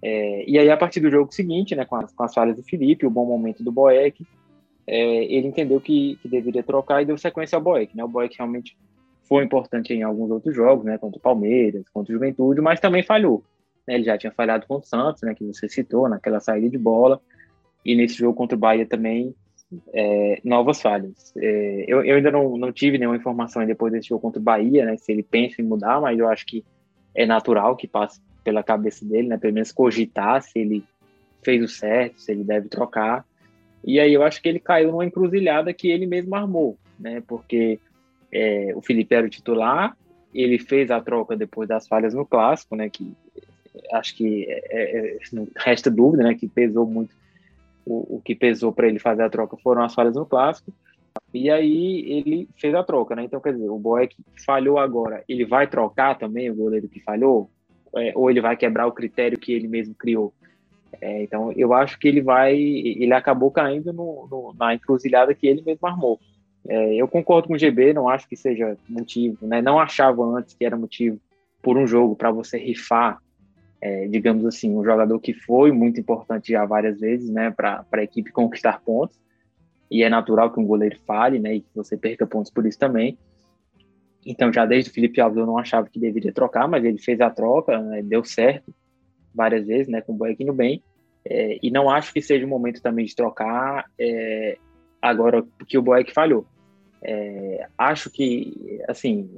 [0.00, 2.62] É, e aí, a partir do jogo seguinte, né, com as, com as falhas do
[2.62, 4.24] Felipe, o bom momento do Boeck,
[4.86, 7.96] é, ele entendeu que, que deveria trocar e deu sequência ao Boeck.
[7.96, 8.04] Né?
[8.04, 8.76] O Boeck realmente
[9.24, 13.02] foi importante em alguns outros jogos, né, contra o Palmeiras, contra o Juventude, mas também
[13.02, 13.42] falhou.
[13.86, 13.94] Né?
[13.94, 17.20] Ele já tinha falhado contra o Santos, né, que você citou, naquela saída de bola,
[17.84, 19.34] e nesse jogo contra o Bahia também,
[19.92, 21.32] é, novas falhas.
[21.36, 24.84] É, eu, eu, ainda não, não tive nenhuma informação depois desse jogo contra o Bahia,
[24.84, 26.64] né, se ele pensa em mudar, mas eu acho que
[27.14, 30.84] é natural que passe pela cabeça dele, né, pelo menos cogitar se ele
[31.42, 33.24] fez o certo, se ele deve trocar.
[33.84, 37.78] E aí eu acho que ele caiu numa encruzilhada que ele mesmo armou, né, porque
[38.32, 39.96] é, o Felipe era o titular,
[40.34, 43.12] ele fez a troca depois das falhas no clássico, né, que
[43.92, 47.14] acho que é, é, não resta dúvida, né, que pesou muito.
[47.86, 50.72] O, o que pesou para ele fazer a troca foram as falhas no clássico.
[51.32, 53.24] E aí ele fez a troca, né?
[53.24, 57.50] Então, quer dizer, o Boeck falhou agora, ele vai trocar também o goleiro que falhou?
[57.94, 60.34] É, ou ele vai quebrar o critério que ele mesmo criou?
[61.00, 65.46] É, então, eu acho que ele vai, ele acabou caindo no, no, na encruzilhada que
[65.46, 66.20] ele mesmo armou.
[66.68, 69.62] É, eu concordo com o GB, não acho que seja motivo, né?
[69.62, 71.18] Não achava antes que era motivo
[71.62, 73.20] por um jogo para você rifar
[73.80, 78.02] é, digamos assim, um jogador que foi muito importante já várias vezes, né, para a
[78.02, 79.18] equipe conquistar pontos.
[79.90, 82.78] E é natural que um goleiro fale, né, e que você perca pontos por isso
[82.78, 83.18] também.
[84.24, 87.20] Então, já desde o Felipe Alves eu não achava que deveria trocar, mas ele fez
[87.20, 88.74] a troca, né, deu certo
[89.32, 90.82] várias vezes, né, com o Boeck bem.
[91.24, 94.56] É, e não acho que seja o momento também de trocar é,
[95.02, 96.46] agora que o Boeck falhou.
[97.08, 99.30] É, acho que, assim,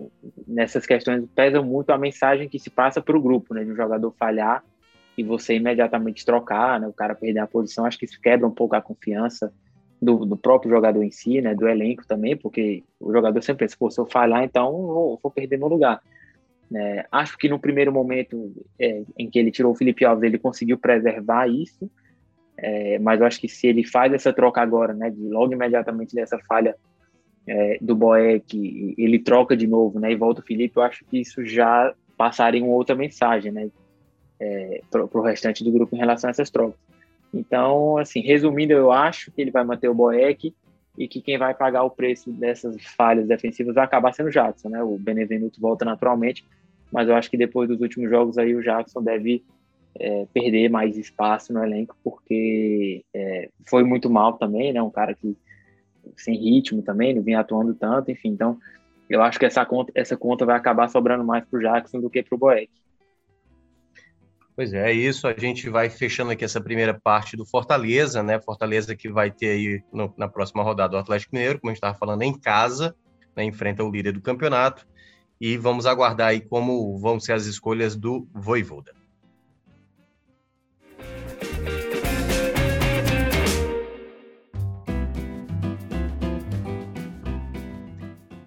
[0.46, 3.62] nessas questões pesa muito a mensagem que se passa para o grupo, né?
[3.62, 4.64] De um jogador falhar
[5.18, 6.88] e você imediatamente trocar, né?
[6.88, 9.52] O cara perder a posição, acho que isso quebra um pouco a confiança
[10.00, 11.54] do, do próprio jogador em si, né?
[11.54, 15.30] Do elenco também, porque o jogador sempre pensa, pô, se eu falhar, então vou, vou
[15.30, 16.00] perder meu lugar.
[16.74, 18.50] É, acho que no primeiro momento
[18.80, 21.90] é, em que ele tirou o Felipe Alves, ele conseguiu preservar isso,
[22.56, 26.14] é, mas eu acho que se ele faz essa troca agora, né, de logo imediatamente
[26.14, 26.74] dessa falha
[27.48, 31.18] é, do Boeck, ele troca de novo, né, e volta o Felipe, eu acho que
[31.18, 33.70] isso já passaria uma outra mensagem, né,
[34.38, 36.78] é, para o restante do grupo em relação a essas trocas.
[37.32, 40.54] Então, assim, resumindo, eu acho que ele vai manter o Boeck
[40.96, 44.68] e que quem vai pagar o preço dessas falhas defensivas vai acabar sendo o Jackson,
[44.68, 46.44] né, o Benevenuto volta naturalmente,
[46.92, 49.42] mas eu acho que depois dos últimos jogos aí o Jackson deve
[49.98, 55.14] é, perder mais espaço no elenco, porque é, foi muito mal também, né, um cara
[55.14, 55.36] que
[56.20, 58.28] sem ritmo também, não vinha atuando tanto, enfim.
[58.28, 58.58] Então,
[59.08, 62.10] eu acho que essa conta, essa conta vai acabar sobrando mais para o Jackson do
[62.10, 62.70] que para o Boeck.
[64.54, 65.28] Pois é, é isso.
[65.28, 68.40] A gente vai fechando aqui essa primeira parte do Fortaleza, né?
[68.40, 71.78] Fortaleza que vai ter aí no, na próxima rodada o Atlético Mineiro, como a gente
[71.78, 72.94] estava falando, em casa,
[73.36, 73.44] né?
[73.44, 74.84] enfrenta o líder do campeonato.
[75.40, 78.97] E vamos aguardar aí como vão ser as escolhas do Voivoda.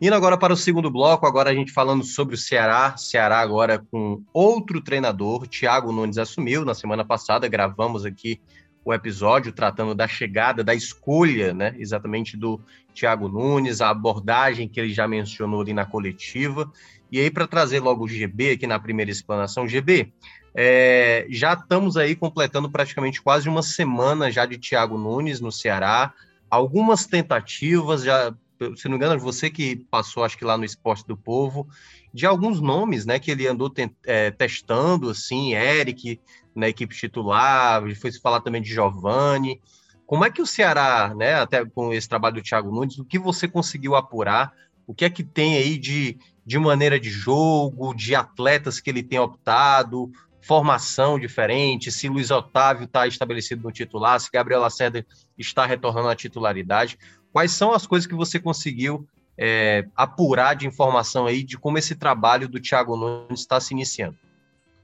[0.01, 2.97] Indo agora para o segundo bloco, agora a gente falando sobre o Ceará.
[2.97, 8.41] Ceará agora com outro treinador, Thiago Nunes assumiu na semana passada, gravamos aqui
[8.83, 12.59] o episódio tratando da chegada, da escolha, né, exatamente do
[12.95, 16.71] Thiago Nunes, a abordagem que ele já mencionou ali na coletiva.
[17.11, 20.11] E aí, para trazer logo o GB aqui na primeira explanação, GB,
[20.55, 26.11] é, já estamos aí completando praticamente quase uma semana já de Thiago Nunes no Ceará.
[26.49, 28.33] Algumas tentativas, já,
[28.75, 31.67] se não me engano, você que passou, acho que lá no Esporte do Povo,
[32.13, 33.71] de alguns nomes, né, que ele andou
[34.05, 36.19] é, testando, assim, Eric
[36.55, 39.61] na equipe titular, foi se falar também de Giovani.
[40.05, 43.17] Como é que o Ceará, né, até com esse trabalho do Thiago Nunes, o que
[43.17, 44.53] você conseguiu apurar?
[44.85, 49.01] O que é que tem aí de, de maneira de jogo, de atletas que ele
[49.01, 55.05] tem optado, formação diferente, se Luiz Otávio está estabelecido no titular, se Gabriel Lacerda
[55.37, 56.97] está retornando à titularidade.
[57.31, 61.95] Quais são as coisas que você conseguiu é, apurar de informação aí de como esse
[61.95, 64.17] trabalho do Thiago Nunes está se iniciando?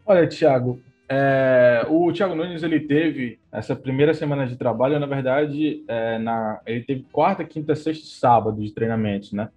[0.05, 5.83] Olha, Thiago, é, o Thiago Nunes ele teve essa primeira semana de trabalho, na verdade,
[5.87, 9.49] é, na, ele teve quarta, quinta, sexta e sábado de treinamentos, né?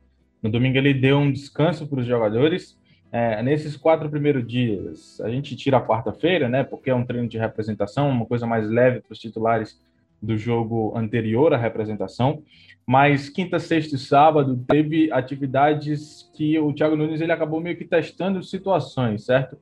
[0.42, 2.79] No domingo ele deu um descanso para os jogadores
[3.12, 6.62] é, nesses quatro primeiros dias, a gente tira a quarta-feira, né?
[6.62, 9.81] Porque é um treino de representação, uma coisa mais leve para os titulares
[10.22, 12.42] do jogo anterior à representação.
[12.87, 17.85] Mas quinta, sexta e sábado teve atividades que o Thiago Nunes ele acabou meio que
[17.85, 19.56] testando situações, certo?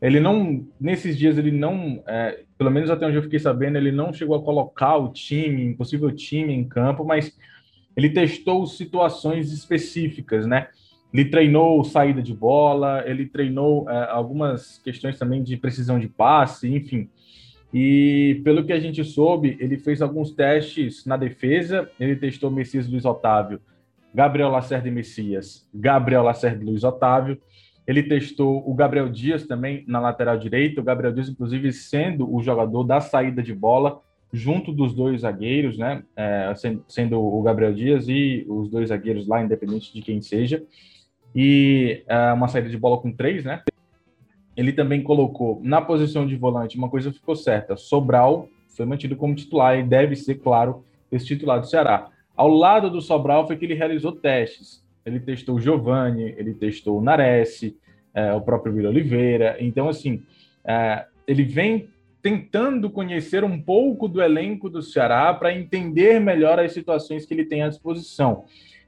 [0.00, 3.92] Ele não, nesses dias ele não, é, pelo menos até onde eu fiquei sabendo, ele
[3.92, 7.36] não chegou a colocar o time, possível time em campo, mas
[7.96, 10.68] ele testou situações específicas, né?
[11.12, 16.74] Ele treinou saída de bola, ele treinou é, algumas questões também de precisão de passe,
[16.74, 17.08] enfim.
[17.72, 21.90] E pelo que a gente soube, ele fez alguns testes na defesa.
[21.98, 23.60] Ele testou Messias Luiz Otávio,
[24.14, 27.40] Gabriel Lacerda e Messias, Gabriel Lacerda e Luiz Otávio.
[27.86, 30.80] Ele testou o Gabriel Dias também na lateral direita.
[30.80, 34.00] O Gabriel Dias, inclusive, sendo o jogador da saída de bola,
[34.32, 36.04] junto dos dois zagueiros, né?
[36.14, 36.52] É,
[36.86, 40.62] sendo o Gabriel Dias e os dois zagueiros lá, independente de quem seja
[41.34, 43.62] e uh, uma saída de bola com três, né?
[44.56, 49.34] Ele também colocou na posição de volante, uma coisa ficou certa: Sobral foi mantido como
[49.34, 52.08] titular e deve ser, claro, esse titular do Ceará.
[52.36, 54.82] Ao lado do Sobral foi que ele realizou testes.
[55.04, 57.74] Ele testou o Giovani, ele testou o Nares,
[58.14, 59.56] é, o próprio Vila Oliveira.
[59.58, 60.22] Então, assim,
[60.64, 61.88] é, ele vem
[62.22, 67.44] tentando conhecer um pouco do elenco do Ceará para entender melhor as situações que ele
[67.44, 68.44] tem à disposição.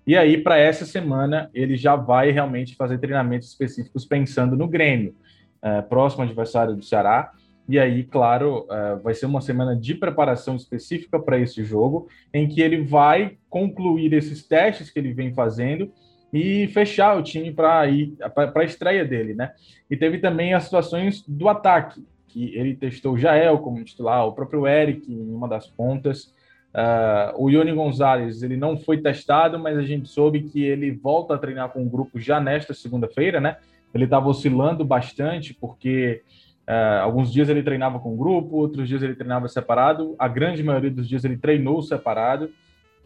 [0.07, 5.15] E aí, para essa semana, ele já vai realmente fazer treinamentos específicos pensando no Grêmio,
[5.65, 7.33] é, próximo adversário do Ceará.
[7.67, 12.47] E aí, claro, é, vai ser uma semana de preparação específica para esse jogo, em
[12.47, 15.91] que ele vai concluir esses testes que ele vem fazendo
[16.31, 19.53] e fechar o time para ir para a estreia dele, né?
[19.89, 24.33] E teve também as situações do ataque, que ele testou o Jael como titular, o
[24.33, 26.35] próprio Eric em uma das pontas.
[26.75, 31.35] Uh, o Ione Gonzalez ele não foi testado, mas a gente soube que ele volta
[31.35, 33.57] a treinar com o grupo já nesta segunda-feira, né?
[33.95, 36.23] Ele estava oscilando bastante, porque
[36.69, 40.15] uh, alguns dias ele treinava com o grupo, outros dias ele treinava separado.
[40.19, 42.51] A grande maioria dos dias ele treinou separado.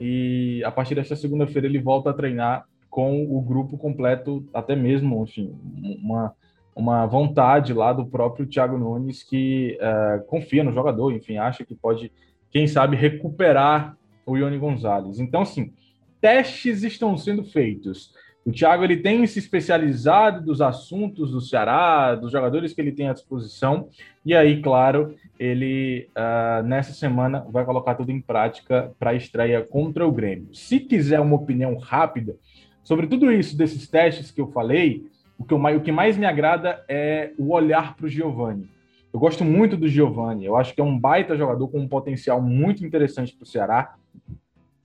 [0.00, 5.22] E a partir desta segunda-feira ele volta a treinar com o grupo completo, até mesmo,
[5.22, 5.54] enfim,
[6.02, 6.32] uma,
[6.74, 11.74] uma vontade lá do próprio Thiago Nunes que uh, confia no jogador, enfim, acha que
[11.74, 12.10] pode
[12.50, 15.18] quem sabe, recuperar o Ione Gonzalez.
[15.20, 15.72] Então, assim,
[16.20, 18.12] testes estão sendo feitos.
[18.48, 23.06] O Thiago ele tem se especializado dos assuntos do Ceará, dos jogadores que ele tem
[23.06, 23.90] à disposição,
[24.24, 29.62] e aí, claro, ele uh, nessa semana vai colocar tudo em prática para a estreia
[29.62, 30.48] contra o Grêmio.
[30.54, 32.36] Se quiser uma opinião rápida
[32.82, 35.04] sobre tudo isso, desses testes que eu falei,
[35.38, 38.66] o que, eu, o que mais me agrada é o olhar para o Giovani.
[39.12, 40.46] Eu gosto muito do Giovani.
[40.46, 43.94] Eu acho que é um baita jogador com um potencial muito interessante para o Ceará.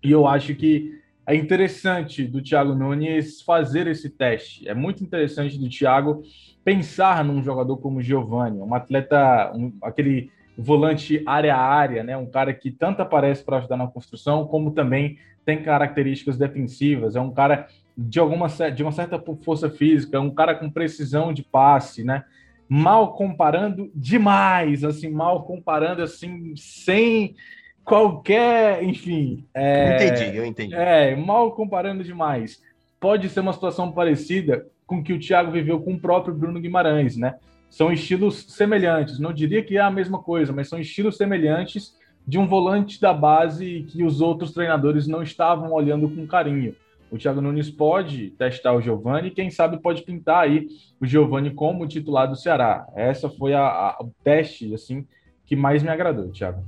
[0.03, 4.67] E eu acho que é interessante do Thiago Nunes fazer esse teste.
[4.67, 6.21] É muito interessante do Thiago
[6.63, 12.15] pensar num jogador como Giovani, um atleta, um, aquele volante área a área, né?
[12.17, 17.15] Um cara que tanto aparece para ajudar na construção, como também tem características defensivas.
[17.15, 17.67] É um cara
[17.97, 22.23] de alguma de uma certa força física, um cara com precisão de passe, né?
[22.67, 27.35] mal comparando demais, assim, mal comparando assim, sem
[27.83, 29.45] qualquer, enfim.
[29.53, 30.75] É, entendi, eu entendi.
[30.75, 32.61] É, mal comparando demais.
[32.99, 37.17] Pode ser uma situação parecida com que o Thiago viveu com o próprio Bruno Guimarães,
[37.17, 37.35] né?
[37.69, 39.19] São estilos semelhantes.
[39.19, 43.13] Não diria que é a mesma coisa, mas são estilos semelhantes de um volante da
[43.13, 46.75] base que os outros treinadores não estavam olhando com carinho
[47.13, 50.67] o Thiago Nunes pode testar o Giovani, quem sabe pode pintar aí
[50.99, 52.87] o Giovani como titular do Ceará.
[52.95, 55.05] Essa foi a, a, o teste assim
[55.45, 56.65] que mais me agradou, Thiago.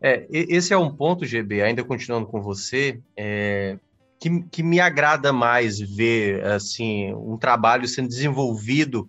[0.00, 3.78] É, esse é um ponto, GB, ainda continuando com você, é,
[4.18, 9.08] que, que me agrada mais ver assim um trabalho sendo desenvolvido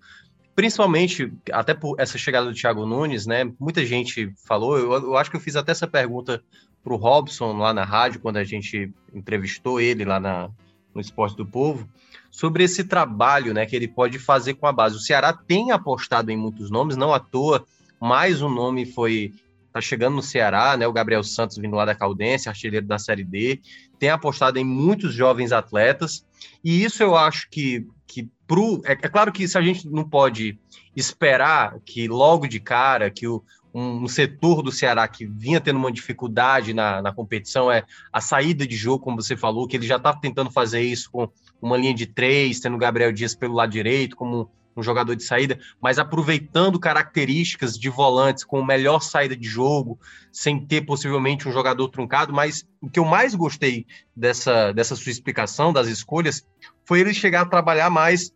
[0.58, 3.44] principalmente até por essa chegada do Thiago Nunes, né?
[3.60, 6.44] Muita gente falou, eu, eu acho que eu fiz até essa pergunta
[6.84, 10.50] para o Robson lá na rádio, quando a gente entrevistou ele lá na,
[10.96, 11.88] no Esporte do Povo,
[12.32, 14.96] sobre esse trabalho né, que ele pode fazer com a base.
[14.96, 17.64] O Ceará tem apostado em muitos nomes, não à toa,
[18.02, 19.34] mais um nome foi.
[19.78, 20.88] Está chegando no Ceará, né?
[20.88, 23.62] O Gabriel Santos vindo lá da Caldense, artilheiro da Série D,
[24.00, 26.26] tem apostado em muitos jovens atletas,
[26.64, 30.04] e isso eu acho que, que pro, é, é claro que se a gente não
[30.04, 30.58] pode
[30.96, 35.78] esperar que logo de cara que o, um, um, setor do Ceará que vinha tendo
[35.78, 39.86] uma dificuldade na, na competição é a saída de jogo, como você falou, que ele
[39.86, 41.30] já está tentando fazer isso com
[41.62, 44.50] uma linha de três, tendo o Gabriel Dias pelo lado direito como
[44.80, 50.00] um jogador de saída, mas aproveitando características de volantes com melhor saída de jogo,
[50.32, 52.34] sem ter possivelmente um jogador truncado.
[52.34, 56.46] Mas o que eu mais gostei dessa, dessa sua explicação, das escolhas,
[56.86, 58.32] foi ele chegar a trabalhar mais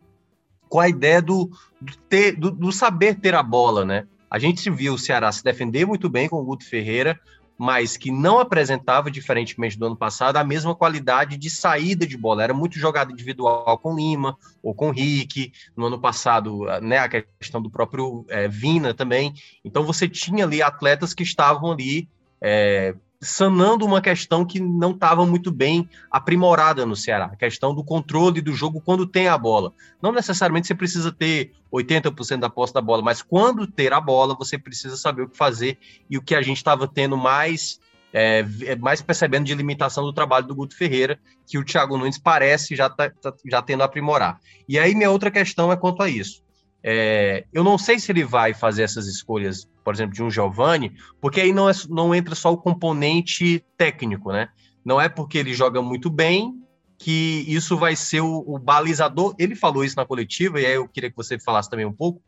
[0.68, 4.06] com a ideia do, do, ter, do, do saber ter a bola, né?
[4.30, 7.20] A gente viu o Ceará se defender muito bem com o Guto Ferreira,
[7.58, 12.42] mas que não apresentava, diferentemente do ano passado, a mesma qualidade de saída de bola.
[12.42, 15.52] Era muito jogada individual com Lima ou com Rick.
[15.76, 19.34] No ano passado, né, a questão do próprio é, Vina também.
[19.64, 22.08] Então você tinha ali atletas que estavam ali
[22.40, 27.84] é, sanando uma questão que não estava muito bem aprimorada no Ceará, a questão do
[27.84, 29.72] controle do jogo quando tem a bola.
[30.02, 34.34] Não necessariamente você precisa ter 80% da posse da bola, mas quando ter a bola,
[34.34, 35.78] você precisa saber o que fazer
[36.10, 37.80] e o que a gente estava tendo mais
[38.12, 42.18] é, é, mais percebendo de limitação do trabalho do Guto Ferreira, que o Thiago Nunes
[42.18, 44.38] parece já tá, tá, já tendo a aprimorar.
[44.68, 46.42] E aí minha outra questão é quanto a isso.
[46.82, 50.92] É, eu não sei se ele vai fazer essas escolhas, por exemplo, de um Giovani,
[51.20, 54.48] porque aí não, é, não entra só o componente técnico, né?
[54.84, 56.60] Não é porque ele joga muito bem
[56.98, 59.34] que isso vai ser o, o balizador.
[59.38, 62.20] Ele falou isso na coletiva, e aí eu queria que você falasse também um pouco.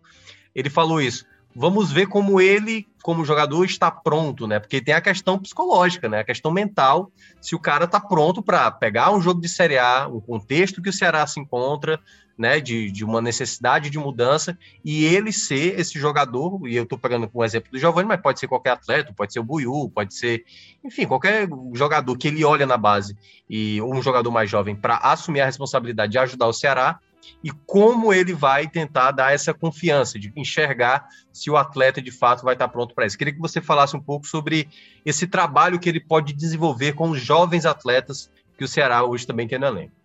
[0.54, 1.24] Ele falou isso.
[1.56, 4.58] Vamos ver como ele, como jogador, está pronto, né?
[4.58, 6.18] Porque tem a questão psicológica, né?
[6.18, 10.08] A questão mental, se o cara está pronto para pegar um jogo de Série A,
[10.08, 12.00] um contexto que o Ceará se encontra,
[12.36, 16.98] né, de, de uma necessidade de mudança e ele ser esse jogador, e eu estou
[16.98, 20.14] pegando um exemplo do Giovanni, mas pode ser qualquer atleta, pode ser o Buiu, pode
[20.14, 20.44] ser,
[20.84, 23.16] enfim, qualquer jogador que ele olha na base
[23.48, 26.98] e ou um jogador mais jovem para assumir a responsabilidade de ajudar o Ceará
[27.42, 32.44] e como ele vai tentar dar essa confiança de enxergar se o atleta de fato
[32.44, 33.16] vai estar pronto para isso.
[33.16, 34.68] Queria que você falasse um pouco sobre
[35.04, 39.48] esse trabalho que ele pode desenvolver com os jovens atletas que o Ceará hoje também
[39.48, 40.03] tem no elenco.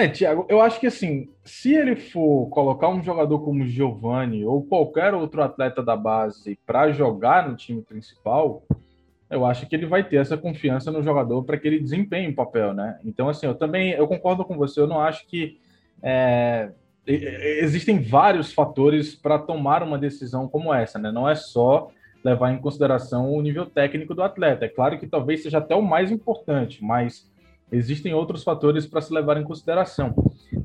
[0.00, 4.62] É, Tiago, eu acho que assim, se ele for colocar um jogador como Giovani ou
[4.62, 8.62] qualquer outro atleta da base para jogar no time principal,
[9.28, 12.34] eu acho que ele vai ter essa confiança no jogador para que ele desempenhe o
[12.36, 13.00] papel, né?
[13.04, 15.58] Então, assim, eu também eu concordo com você, eu não acho que
[16.00, 16.70] é,
[17.04, 21.10] existem vários fatores para tomar uma decisão como essa, né?
[21.10, 21.90] Não é só
[22.22, 24.64] levar em consideração o nível técnico do atleta.
[24.64, 27.28] É claro que talvez seja até o mais importante, mas
[27.70, 30.14] existem outros fatores para se levar em consideração.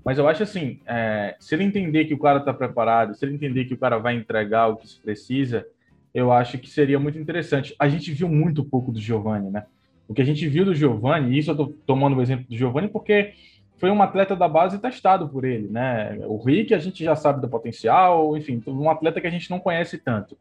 [0.03, 3.35] Mas eu acho assim, é, se ele entender que o cara está preparado, se ele
[3.35, 5.65] entender que o cara vai entregar o que se precisa,
[6.13, 7.75] eu acho que seria muito interessante.
[7.79, 9.65] A gente viu muito pouco do Giovanni, né?
[10.07, 12.55] O que a gente viu do Giovanni, e isso eu estou tomando o exemplo do
[12.55, 13.33] Giovanni porque
[13.77, 16.17] foi um atleta da base testado por ele, né?
[16.25, 19.59] O Rick a gente já sabe do potencial, enfim, um atleta que a gente não
[19.59, 20.37] conhece tanto.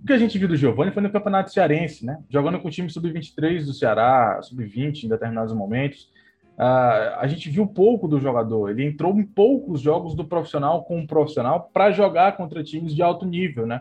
[0.00, 2.18] O que a gente viu do Giovanni foi no Campeonato Cearense, né?
[2.30, 6.08] Jogando com o time sub-23 do Ceará, sub-20 em determinados momentos.
[6.56, 8.70] Uh, a gente viu pouco do jogador.
[8.70, 13.02] Ele entrou em poucos jogos do profissional com o profissional para jogar contra times de
[13.02, 13.80] alto nível, né?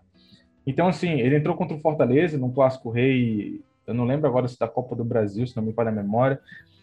[0.66, 3.62] Então, assim, ele entrou contra o Fortaleza no Clássico Rei.
[3.86, 6.40] Eu não lembro agora se da Copa do Brasil, se não me falha a memória.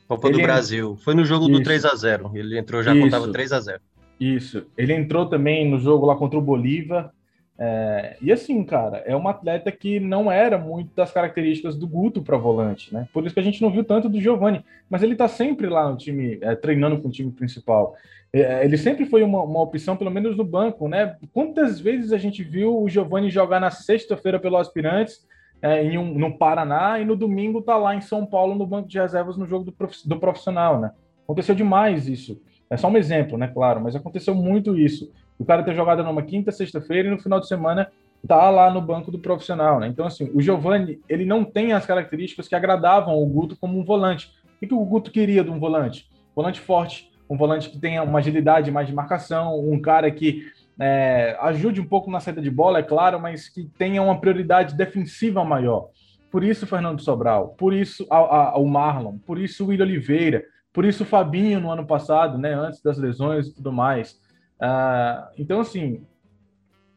[0.09, 0.97] Copa ele do Brasil.
[0.97, 1.59] Foi no jogo Isso.
[1.59, 3.03] do 3 a 0 Ele entrou já Isso.
[3.03, 3.81] contava 3 a 0
[4.19, 4.67] Isso.
[4.77, 7.13] Ele entrou também no jogo lá contra o Bolívar.
[7.57, 12.21] É, e assim, cara, é uma atleta que não era muito das características do Guto
[12.21, 13.07] para volante, né?
[13.13, 15.89] Por isso que a gente não viu tanto do Giovani, mas ele tá sempre lá
[15.89, 17.95] no time, é, treinando com o time principal.
[18.33, 21.17] É, ele sempre foi uma, uma, opção, pelo menos no banco, né?
[21.33, 25.25] Quantas vezes a gente viu o Giovani jogar na sexta-feira pelo Aspirantes,
[25.63, 28.89] é, em um, no Paraná, e no domingo tá lá em São Paulo no banco
[28.89, 30.91] de reservas no jogo do, prof, do profissional, né?
[31.23, 32.43] Aconteceu demais isso.
[32.69, 33.47] É só um exemplo, né?
[33.47, 37.41] Claro, mas aconteceu muito isso o cara ter jogado numa quinta, sexta-feira e no final
[37.41, 37.91] de semana
[38.27, 39.87] tá lá no banco do profissional, né?
[39.87, 43.85] Então, assim, o Giovani, ele não tem as características que agradavam o Guto como um
[43.85, 44.33] volante.
[44.57, 46.09] O que o Guto queria de um volante?
[46.35, 50.47] Volante forte, um volante que tenha uma agilidade mais de marcação, um cara que
[50.81, 54.75] é, ajude um pouco na saída de bola, é claro, mas que tenha uma prioridade
[54.75, 55.89] defensiva maior.
[56.31, 60.45] Por isso, Fernando Sobral, por isso a, a, o Marlon, por isso o William Oliveira,
[60.75, 64.21] Por isso o Fabinho no ano passado, né, antes das lesões e tudo mais.
[64.65, 66.01] Uh, então, assim,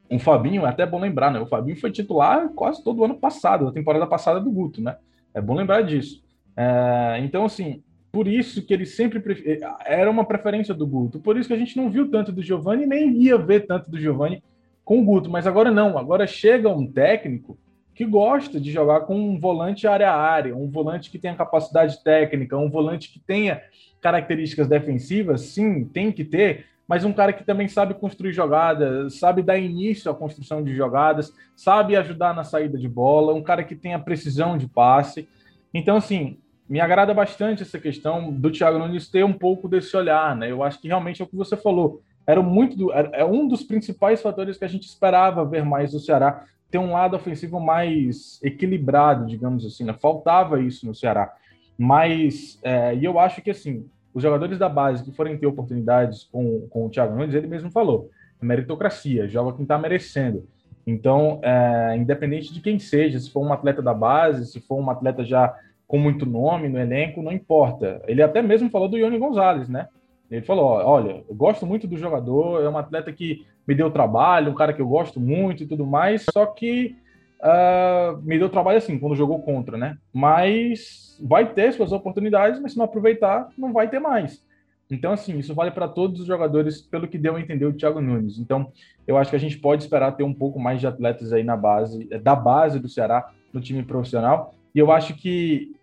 [0.09, 1.39] o Fabinho, é até bom lembrar, né?
[1.39, 4.95] O Fabinho foi titular quase todo o ano passado, na temporada passada do Guto, né?
[5.34, 6.24] É bom lembrar disso.
[6.51, 9.59] Uh, então, assim, por isso que ele sempre prefer...
[9.86, 11.20] era uma preferência do Guto.
[11.20, 13.99] Por isso que a gente não viu tanto do Giovani, nem ia ver tanto do
[13.99, 14.41] Giovani
[14.86, 15.30] com o Guto.
[15.30, 17.57] Mas agora não, agora chega um técnico
[17.93, 22.01] que gosta de jogar com um volante área a área, um volante que tenha capacidade
[22.03, 23.61] técnica, um volante que tenha
[23.99, 29.42] características defensivas, sim, tem que ter, mas um cara que também sabe construir jogadas, sabe
[29.42, 33.76] dar início à construção de jogadas, sabe ajudar na saída de bola, um cara que
[33.76, 35.28] tenha precisão de passe.
[35.74, 36.38] Então, assim,
[36.70, 40.50] me agrada bastante essa questão do Thiago Nunes ter um pouco desse olhar, né?
[40.50, 42.02] Eu acho que realmente é o que você falou.
[42.26, 46.46] Era muito é um dos principais fatores que a gente esperava ver mais do Ceará
[46.70, 49.86] ter um lado ofensivo mais equilibrado, digamos assim.
[49.86, 49.94] Né?
[49.94, 51.34] Faltava isso no Ceará.
[51.78, 53.86] Mas, é, e eu acho que, assim,
[54.18, 57.70] os jogadores da base que forem ter oportunidades com, com o Thiago Nunes, ele mesmo
[57.70, 58.09] falou,
[58.41, 60.43] é meritocracia, joga quem está merecendo.
[60.88, 64.89] Então, é, independente de quem seja, se for um atleta da base, se for um
[64.89, 65.55] atleta já
[65.86, 68.01] com muito nome no elenco, não importa.
[68.07, 69.88] Ele até mesmo falou do Ione Gonzalez, né?
[70.32, 74.51] Ele falou: olha, eu gosto muito do jogador, é um atleta que me deu trabalho,
[74.51, 76.95] um cara que eu gosto muito e tudo mais, só que
[77.42, 79.98] uh, me deu trabalho assim, quando jogou contra, né?
[80.14, 84.46] Mas vai ter suas oportunidades, mas se não aproveitar, não vai ter mais.
[84.90, 88.00] Então, assim, isso vale para todos os jogadores, pelo que deu a entender o Thiago
[88.00, 88.40] Nunes.
[88.40, 88.72] Então,
[89.06, 91.58] eu acho que a gente pode esperar ter um pouco mais de atletas aí na
[91.58, 94.54] base, da base do Ceará, no time profissional.
[94.74, 95.76] E eu acho que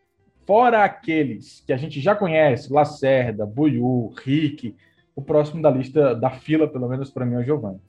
[0.47, 4.77] Fora aqueles que a gente já conhece, Lacerda, Buiu, Rick,
[5.17, 7.81] o próximo da lista, da fila, pelo menos para mim, é o Giovanni.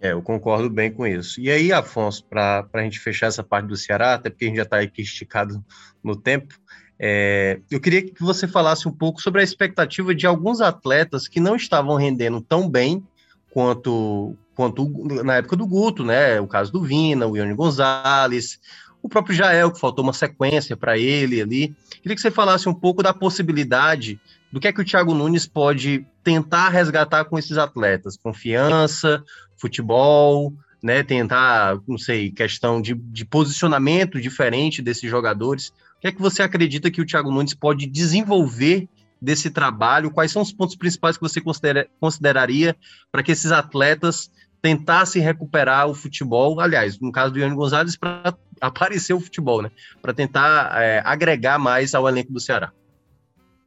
[0.00, 1.40] É, eu concordo bem com isso.
[1.40, 4.56] E aí, Afonso, para a gente fechar essa parte do Ceará, até porque a gente
[4.56, 5.64] já está aqui esticado
[6.02, 6.54] no tempo,
[6.98, 11.40] é, eu queria que você falasse um pouco sobre a expectativa de alguns atletas que
[11.40, 13.02] não estavam rendendo tão bem
[13.50, 14.88] quanto, quanto
[15.24, 16.40] na época do Guto, né?
[16.40, 18.60] O caso do Vina, o Ione Gonzalez,
[19.02, 21.76] o próprio Jael, que faltou uma sequência para ele ali.
[22.00, 24.20] Queria que você falasse um pouco da possibilidade
[24.50, 28.16] do que é que o Thiago Nunes pode tentar resgatar com esses atletas.
[28.16, 29.22] Confiança,
[29.56, 30.52] futebol,
[30.82, 31.02] né?
[31.02, 35.68] Tentar, não sei, questão de, de posicionamento diferente desses jogadores.
[35.68, 38.88] O que é que você acredita que o Thiago Nunes pode desenvolver
[39.20, 40.10] desse trabalho?
[40.10, 42.76] Quais são os pontos principais que você considera, consideraria
[43.10, 44.30] para que esses atletas
[44.60, 46.60] tentassem recuperar o futebol?
[46.60, 49.70] Aliás, no caso do Ione Gonzalez, para aparecer o futebol, né?
[50.02, 52.72] Para tentar é, agregar mais ao elenco do Ceará.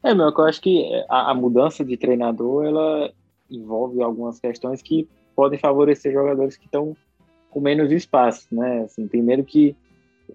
[0.03, 3.11] É, meu, eu acho que a, a, mudança de treinador ela
[3.49, 5.07] envolve algumas questões que
[5.37, 6.97] podem favorecer jogadores que estão
[7.51, 8.81] com menos espaço, né?
[8.81, 9.75] Assim, primeiro que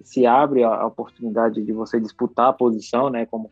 [0.03, 3.27] se abre a, oportunidade de você disputar a posição, né?
[3.27, 3.51] Como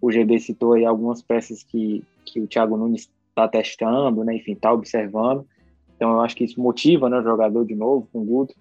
[0.00, 4.36] o GB citou aí algumas peças que, que o Thiago Nunes está testando, né?
[4.36, 5.44] Enfim, está observando.
[5.96, 7.18] Então eu acho que isso motiva, né?
[7.18, 8.54] O jogador de novo com o Guto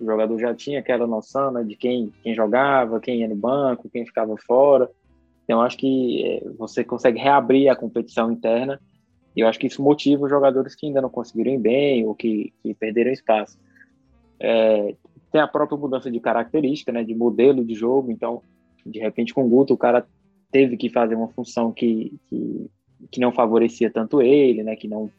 [0.00, 3.88] o jogador já tinha aquela noção né, de quem, quem jogava, quem ia no banco,
[3.88, 4.90] quem ficava fora.
[5.44, 8.80] Então, acho que é, você consegue reabrir a competição interna
[9.36, 12.14] e eu acho que isso motiva os jogadores que ainda não conseguiram ir bem ou
[12.14, 13.58] que, que perderam espaço.
[14.38, 14.94] É,
[15.32, 18.10] tem a própria mudança de característica, né, de modelo de jogo.
[18.10, 18.42] Então,
[18.86, 20.06] de repente, com o Guto, o cara
[20.52, 22.70] teve que fazer uma função que, que,
[23.10, 25.10] que não favorecia tanto ele, né, que não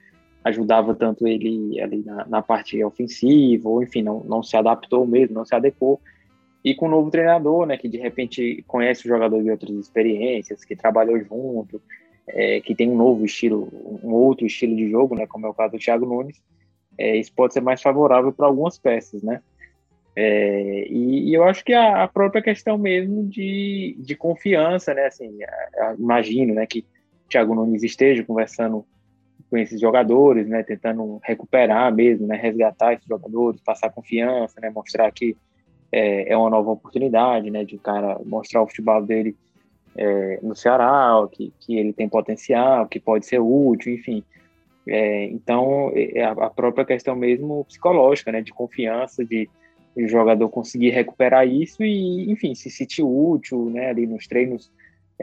[0.45, 5.35] ajudava tanto ele ali na, na, parte ofensiva, ou enfim, não, não se adaptou mesmo,
[5.35, 5.99] não se adequou.
[6.63, 9.75] E com o um novo treinador, né, que de repente conhece o jogador de outras
[9.75, 11.81] experiências, que trabalhou junto,
[12.27, 13.69] é, que tem um novo estilo,
[14.03, 16.41] um outro estilo de jogo, né, como é o caso do Thiago Nunes,
[16.97, 19.41] é, isso pode ser mais favorável para algumas peças, né?
[20.15, 25.07] É, e, e, eu acho que a, a, própria questão mesmo de, de confiança, né?
[25.07, 26.85] Assim, a, a, imagino, né, que
[27.25, 28.85] o Thiago Nunes esteja conversando
[29.49, 35.11] com esses jogadores, né, tentando recuperar mesmo, né, resgatar esses jogadores, passar confiança, né, mostrar
[35.11, 35.35] que
[35.91, 39.35] é, é uma nova oportunidade, né, de o cara mostrar o futebol dele
[39.97, 44.23] é, no Ceará, que, que ele tem potencial, que pode ser útil, enfim.
[44.87, 49.49] É, então, é a própria questão mesmo psicológica, né, de confiança, de,
[49.95, 54.71] de o jogador conseguir recuperar isso e, enfim, se sentir útil, né, ali nos treinos,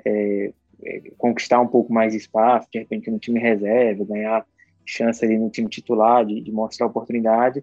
[0.04, 0.52] é,
[0.84, 4.44] é, conquistar um pouco mais de espaço, de repente no time reserva, ganhar
[4.84, 7.62] chance ali no time titular, de, de mostrar oportunidade.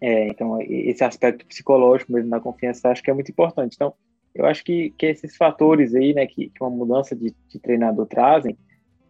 [0.00, 3.74] É, então, esse aspecto psicológico mesmo da confiança, acho que é muito importante.
[3.76, 3.94] Então,
[4.34, 8.06] eu acho que, que esses fatores aí, né, que, que uma mudança de, de treinador
[8.06, 8.56] trazem,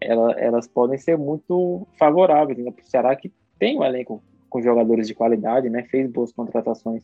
[0.01, 4.61] ela, elas podem ser muito favoráveis né, para o Ceará, que tem um elenco com
[4.61, 7.03] jogadores de qualidade, né, fez boas contratações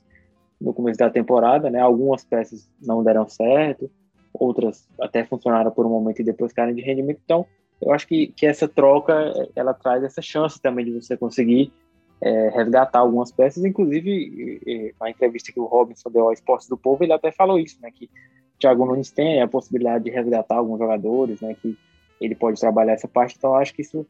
[0.61, 3.91] no começo da temporada, né, algumas peças não deram certo,
[4.35, 7.21] outras até funcionaram por um momento e depois caem de rendimento.
[7.25, 7.47] Então,
[7.81, 11.73] eu acho que, que essa troca ela traz essa chance também de você conseguir
[12.21, 13.65] é, resgatar algumas peças.
[13.65, 17.79] Inclusive, na entrevista que o Robinson deu ao Esporte do Povo, ele até falou isso,
[17.81, 17.91] né?
[17.91, 21.55] Que o Thiago Nunes tem a possibilidade de resgatar alguns jogadores, né?
[21.61, 21.77] Que
[22.21, 23.37] ele pode trabalhar essa parte.
[23.37, 24.07] Então, acho que isso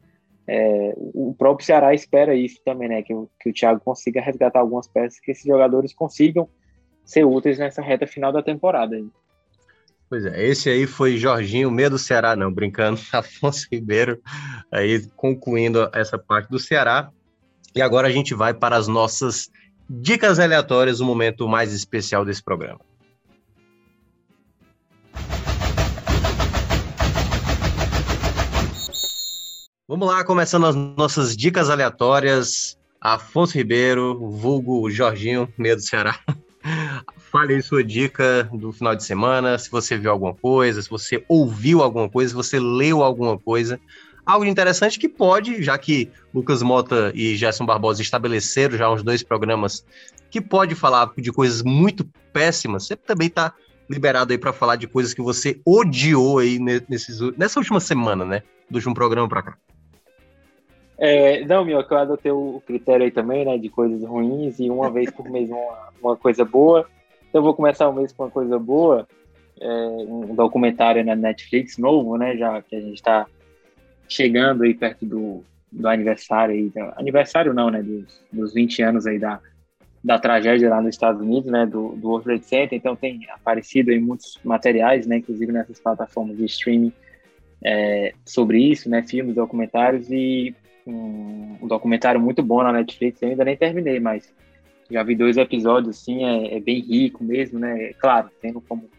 [0.47, 3.03] é, o próprio Ceará espera isso também, né?
[3.03, 6.49] Que, que o Thiago consiga resgatar algumas peças, que esses jogadores consigam
[7.05, 8.99] ser úteis nessa reta final da temporada.
[10.09, 14.19] Pois é, esse aí foi Jorginho, medo do Ceará, não, brincando, Afonso Ribeiro,
[14.71, 17.11] aí concluindo essa parte do Ceará.
[17.75, 19.49] E agora a gente vai para as nossas
[19.89, 22.79] dicas aleatórias, o momento mais especial desse programa.
[29.87, 32.77] Vamos lá, começando as nossas dicas aleatórias.
[33.01, 36.19] Afonso Ribeiro, vulgo Jorginho, meio do Ceará.
[37.31, 41.23] Fale aí sua dica do final de semana, se você viu alguma coisa, se você
[41.27, 43.79] ouviu alguma coisa, se você leu alguma coisa.
[44.29, 49.23] Algo interessante que pode, já que Lucas Mota e Gerson Barbosa estabeleceram já uns dois
[49.23, 49.83] programas,
[50.29, 53.51] que pode falar de coisas muito péssimas, você também está
[53.89, 58.43] liberado aí para falar de coisas que você odiou aí nesses, nessa última semana, né?
[58.69, 59.57] Do último programa para cá.
[60.99, 64.91] É, não, meu, eu adotei o critério aí também, né, de coisas ruins e uma
[64.91, 66.87] vez por mês uma, uma coisa boa.
[67.27, 69.07] Então eu vou começar o mês com uma coisa boa,
[69.59, 69.67] é,
[70.07, 73.25] um documentário na Netflix novo, né, já que a gente está
[74.09, 79.19] chegando aí perto do, do aniversário aí, aniversário não, né, dos, dos 20 anos aí
[79.19, 79.39] da,
[80.03, 83.91] da tragédia lá nos Estados Unidos, né, do, do World Trade Center, então tem aparecido
[83.91, 86.91] aí muitos materiais, né, inclusive nessas plataformas de streaming
[87.63, 90.55] é, sobre isso, né, filmes, documentários e
[90.87, 94.33] um, um, documentário muito bom na Netflix, eu ainda nem terminei, mas
[94.89, 97.93] já vi dois episódios, assim, é, é bem rico mesmo, né?
[97.99, 98.89] Claro, tendo como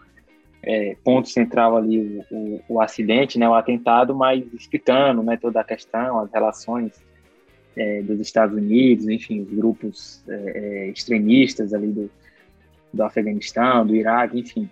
[0.62, 5.60] é, ponto central ali o, o, o, acidente, né, o atentado, mas explicando, né, toda
[5.60, 7.02] a questão, as relações
[7.76, 12.10] é, dos Estados Unidos, enfim, os grupos é, é extremistas ali do,
[12.92, 14.68] do Afeganistão, do Iraque, enfim.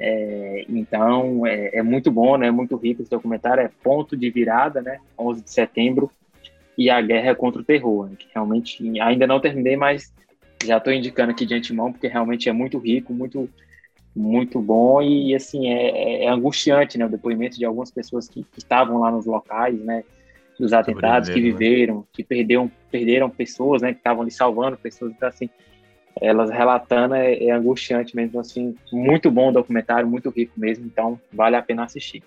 [0.00, 4.80] É, então, é, é, muito bom, né, muito rico esse documentário, é ponto de virada,
[4.80, 6.10] né, 11 de setembro,
[6.76, 10.12] e a guerra contra o terror, né, que realmente ainda não terminei, mas
[10.64, 13.48] já estou indicando aqui de antemão, porque realmente é muito rico, muito
[14.18, 18.42] muito bom e assim é, é, é angustiante né o depoimento de algumas pessoas que,
[18.42, 20.02] que estavam lá nos locais né
[20.58, 21.40] dos atentados que né?
[21.40, 22.02] viveram né?
[22.12, 25.48] que perderam perderam pessoas né que estavam ali salvando pessoas então assim
[26.20, 31.20] elas relatando é, é angustiante mesmo assim muito bom o documentário muito rico mesmo então
[31.32, 32.22] vale a pena assistir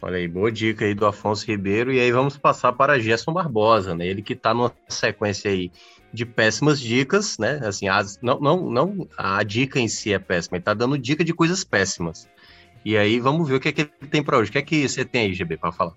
[0.00, 1.92] Olha aí, boa dica aí do Afonso Ribeiro.
[1.92, 4.06] E aí vamos passar para Gerson Barbosa, né?
[4.06, 5.72] Ele que está numa sequência aí
[6.12, 7.60] de péssimas dicas, né?
[7.62, 11.24] Assim, as, não, não, não a dica em si é péssima, ele está dando dica
[11.24, 12.28] de coisas péssimas.
[12.84, 14.50] E aí vamos ver o que, é que ele tem para hoje.
[14.50, 15.92] O que é que você tem aí, GB, para falar?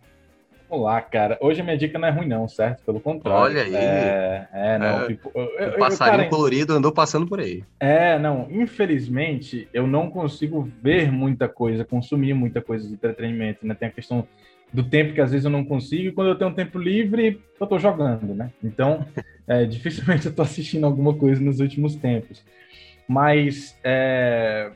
[0.71, 1.37] Olá, cara.
[1.41, 2.81] Hoje a minha dica não é ruim, não, certo?
[2.85, 3.41] Pelo contrário.
[3.41, 3.75] Olha aí.
[3.75, 5.01] É, é não.
[5.01, 7.61] É, tipo, eu, o passarinho eu, cara, colorido andou passando por aí.
[7.77, 8.47] É, não.
[8.49, 13.75] Infelizmente, eu não consigo ver muita coisa, consumir muita coisa de entretenimento, né?
[13.75, 14.25] Tem a questão
[14.73, 17.41] do tempo que às vezes eu não consigo, e quando eu tenho um tempo livre,
[17.59, 18.51] eu tô jogando, né?
[18.63, 19.05] Então,
[19.47, 22.43] é, dificilmente eu tô assistindo alguma coisa nos últimos tempos.
[23.07, 24.71] Mas, é,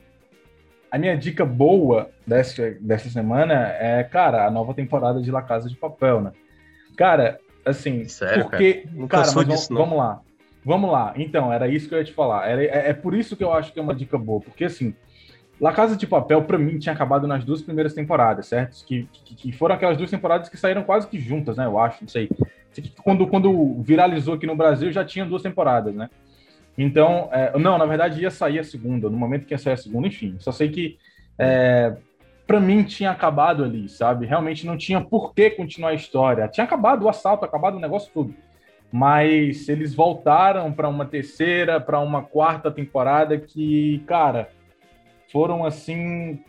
[0.92, 5.70] a minha dica boa dessa, dessa semana é, cara, a nova temporada de La Casa
[5.70, 6.32] de Papel, né?
[6.98, 10.22] Cara, assim, Sério, porque, cara, cara mas vamos, lá.
[10.64, 11.14] Vamos lá.
[11.18, 12.48] Então, era isso que eu ia te falar.
[12.48, 14.96] Era, é, é, por isso que eu acho que é uma dica boa, porque assim,
[15.60, 18.86] La Casa de Papel, para mim, tinha acabado nas duas primeiras temporadas, certo?
[18.86, 21.66] Que, que, que, foram aquelas duas temporadas que saíram quase que juntas, né?
[21.66, 22.30] Eu acho, não sei.
[23.02, 26.10] Quando, quando viralizou aqui no Brasil, já tinha duas temporadas, né?
[26.78, 29.78] Então, é, não, na verdade ia sair a segunda, no momento que ia sair a
[29.78, 30.36] segunda, enfim.
[30.40, 30.98] Só sei que
[31.40, 31.96] é,
[32.46, 34.26] para mim tinha acabado ali, sabe?
[34.26, 36.48] Realmente não tinha por que continuar a história.
[36.50, 38.36] Tinha acabado o assalto, acabado o negócio tudo.
[38.92, 44.50] Mas eles voltaram para uma terceira, para uma quarta temporada que, cara,
[45.36, 46.40] foram assim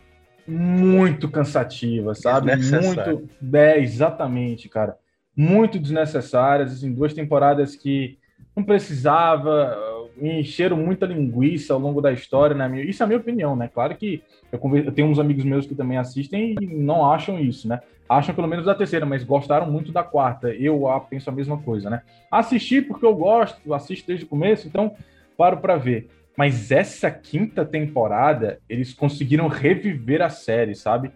[0.47, 2.55] muito cansativas, sabe?
[2.55, 4.95] Muito, é, exatamente, cara.
[5.35, 8.17] Muito desnecessárias, assim, duas temporadas que
[8.55, 9.77] não precisava,
[10.15, 12.81] me encheram muita linguiça ao longo da história, né?
[12.85, 13.67] Isso é a minha opinião, né?
[13.67, 14.23] Claro que
[14.53, 17.81] eu, eu, tenho uns amigos meus que também assistem e não acham isso, né?
[18.07, 20.53] Acham pelo menos da terceira, mas gostaram muito da quarta.
[20.53, 22.03] Eu penso a mesma coisa, né?
[22.31, 24.95] Assisti porque eu gosto, assisto desde o começo, então
[25.37, 26.09] paro para ver.
[26.37, 31.11] Mas essa quinta temporada, eles conseguiram reviver a série, sabe?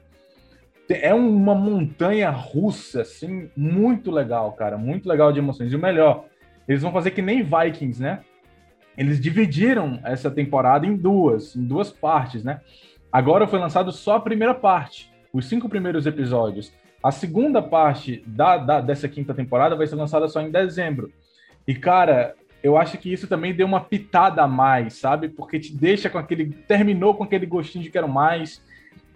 [0.90, 4.80] É uma montanha russa, assim, muito legal, cara.
[4.80, 5.72] Muito legal de emoções.
[5.72, 6.26] E o melhor,
[6.68, 8.22] eles vão fazer que nem Vikings, né?
[8.98, 12.60] Eles dividiram essa temporada em duas, em duas partes, né?
[13.12, 16.74] Agora foi lançado só a primeira parte, os cinco primeiros episódios.
[17.04, 21.12] A segunda parte da, da, dessa quinta temporada vai ser lançada só em dezembro.
[21.68, 25.30] E, cara, eu acho que isso também deu uma pitada a mais, sabe?
[25.30, 26.46] Porque te deixa com aquele.
[26.68, 28.64] Terminou com aquele gostinho de quero mais.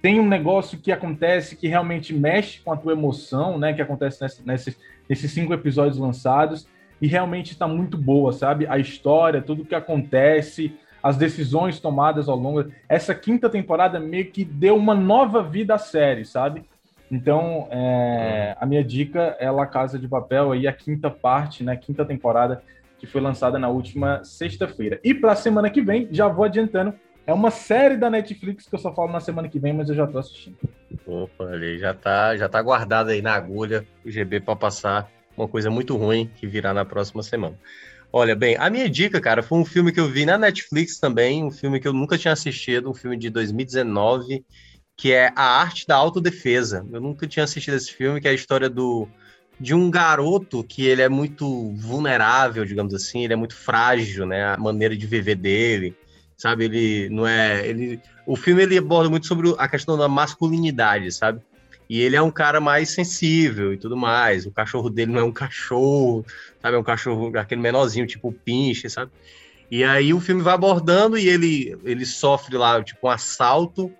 [0.01, 3.73] Tem um negócio que acontece que realmente mexe com a tua emoção, né?
[3.73, 4.77] Que acontece nesses,
[5.07, 6.67] nesses cinco episódios lançados.
[7.01, 8.65] E realmente está muito boa, sabe?
[8.67, 10.73] A história, tudo que acontece,
[11.03, 12.65] as decisões tomadas ao longo.
[12.89, 16.63] Essa quinta temporada meio que deu uma nova vida à série, sabe?
[17.11, 21.75] Então, é, a minha dica é La Casa de Papel, aí a quinta parte, né?
[21.75, 22.63] Quinta temporada
[23.05, 24.99] que foi lançada na última sexta-feira.
[25.03, 26.93] E para a semana que vem, já vou adiantando,
[27.27, 29.95] é uma série da Netflix que eu só falo na semana que vem, mas eu
[29.95, 30.57] já tô assistindo.
[31.05, 35.47] Opa, ali já tá, já tá guardado aí na agulha o GB para passar uma
[35.47, 37.57] coisa muito ruim que virá na próxima semana.
[38.11, 41.43] Olha, bem, a minha dica, cara, foi um filme que eu vi na Netflix também,
[41.43, 44.45] um filme que eu nunca tinha assistido, um filme de 2019,
[44.95, 46.85] que é A Arte da Autodefesa.
[46.91, 49.07] Eu nunca tinha assistido esse filme, que é a história do
[49.59, 54.53] de um garoto que ele é muito vulnerável, digamos assim, ele é muito frágil, né?
[54.53, 55.95] A maneira de viver dele,
[56.35, 56.65] sabe?
[56.65, 61.41] Ele não é, ele, o filme ele aborda muito sobre a questão da masculinidade, sabe?
[61.89, 64.45] E ele é um cara mais sensível e tudo mais.
[64.45, 66.25] O cachorro dele não é um cachorro,
[66.61, 66.75] sabe?
[66.75, 69.11] É um cachorro aquele menorzinho, tipo pinche, sabe?
[69.69, 73.91] E aí o filme vai abordando e ele ele sofre lá tipo um assalto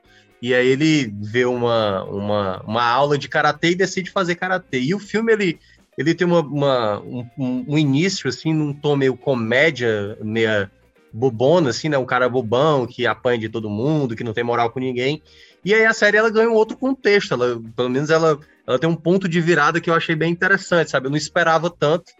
[0.42, 4.80] e aí ele vê uma, uma, uma aula de karatê e decide fazer karatê.
[4.80, 5.60] E o filme ele,
[5.98, 10.70] ele tem uma, uma um, um, início assim num tom meio comédia, meia
[11.12, 11.98] bobona assim, né?
[11.98, 15.22] Um cara bobão que apanha de todo mundo, que não tem moral com ninguém.
[15.64, 18.90] E aí a série ela ganha um outro contexto, ela, pelo menos ela, ela tem
[18.90, 21.08] um ponto de virada que eu achei bem interessante, sabe?
[21.08, 22.12] Eu não esperava tanto.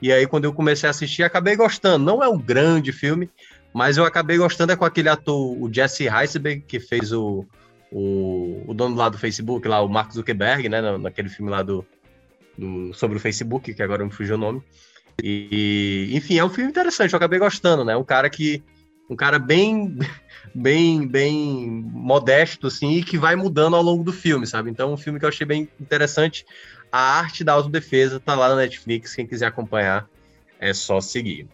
[0.00, 2.04] E aí quando eu comecei a assistir, acabei gostando.
[2.04, 3.28] Não é um grande filme,
[3.74, 7.44] mas eu acabei gostando é com aquele ator, o Jesse Eisenberg, que fez o,
[7.90, 10.96] o, o dono lá do Facebook, lá, o Mark Zuckerberg, né?
[10.96, 11.84] Naquele filme lá do,
[12.56, 14.62] do sobre o Facebook, que agora me fugiu o nome.
[15.20, 17.96] E, enfim, é um filme interessante, eu acabei gostando, né?
[17.96, 18.62] Um cara que.
[19.10, 19.98] Um cara bem,
[20.54, 24.70] bem, bem modesto, assim, e que vai mudando ao longo do filme, sabe?
[24.70, 26.46] Então, um filme que eu achei bem interessante.
[26.92, 30.08] A arte da autodefesa tá lá na Netflix, quem quiser acompanhar
[30.60, 31.48] é só seguir.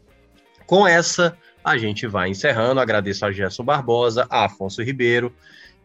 [0.66, 2.80] Com essa, a gente vai encerrando.
[2.80, 5.32] Agradeço a Gerson Barbosa, a Afonso Ribeiro,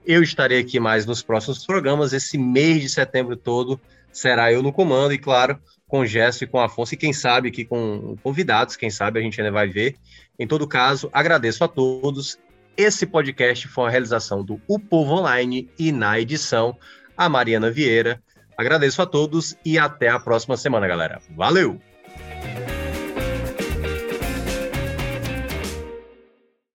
[0.05, 2.13] eu estarei aqui mais nos próximos programas.
[2.13, 3.79] Esse mês de setembro todo
[4.11, 7.49] será eu no comando, e claro, com o Gesso e com Afonso, e quem sabe
[7.49, 9.95] aqui com convidados, quem sabe a gente ainda vai ver.
[10.37, 12.37] Em todo caso, agradeço a todos.
[12.77, 16.77] Esse podcast foi uma realização do O Povo Online e na edição,
[17.17, 18.21] a Mariana Vieira.
[18.57, 21.19] Agradeço a todos e até a próxima semana, galera.
[21.35, 21.79] Valeu!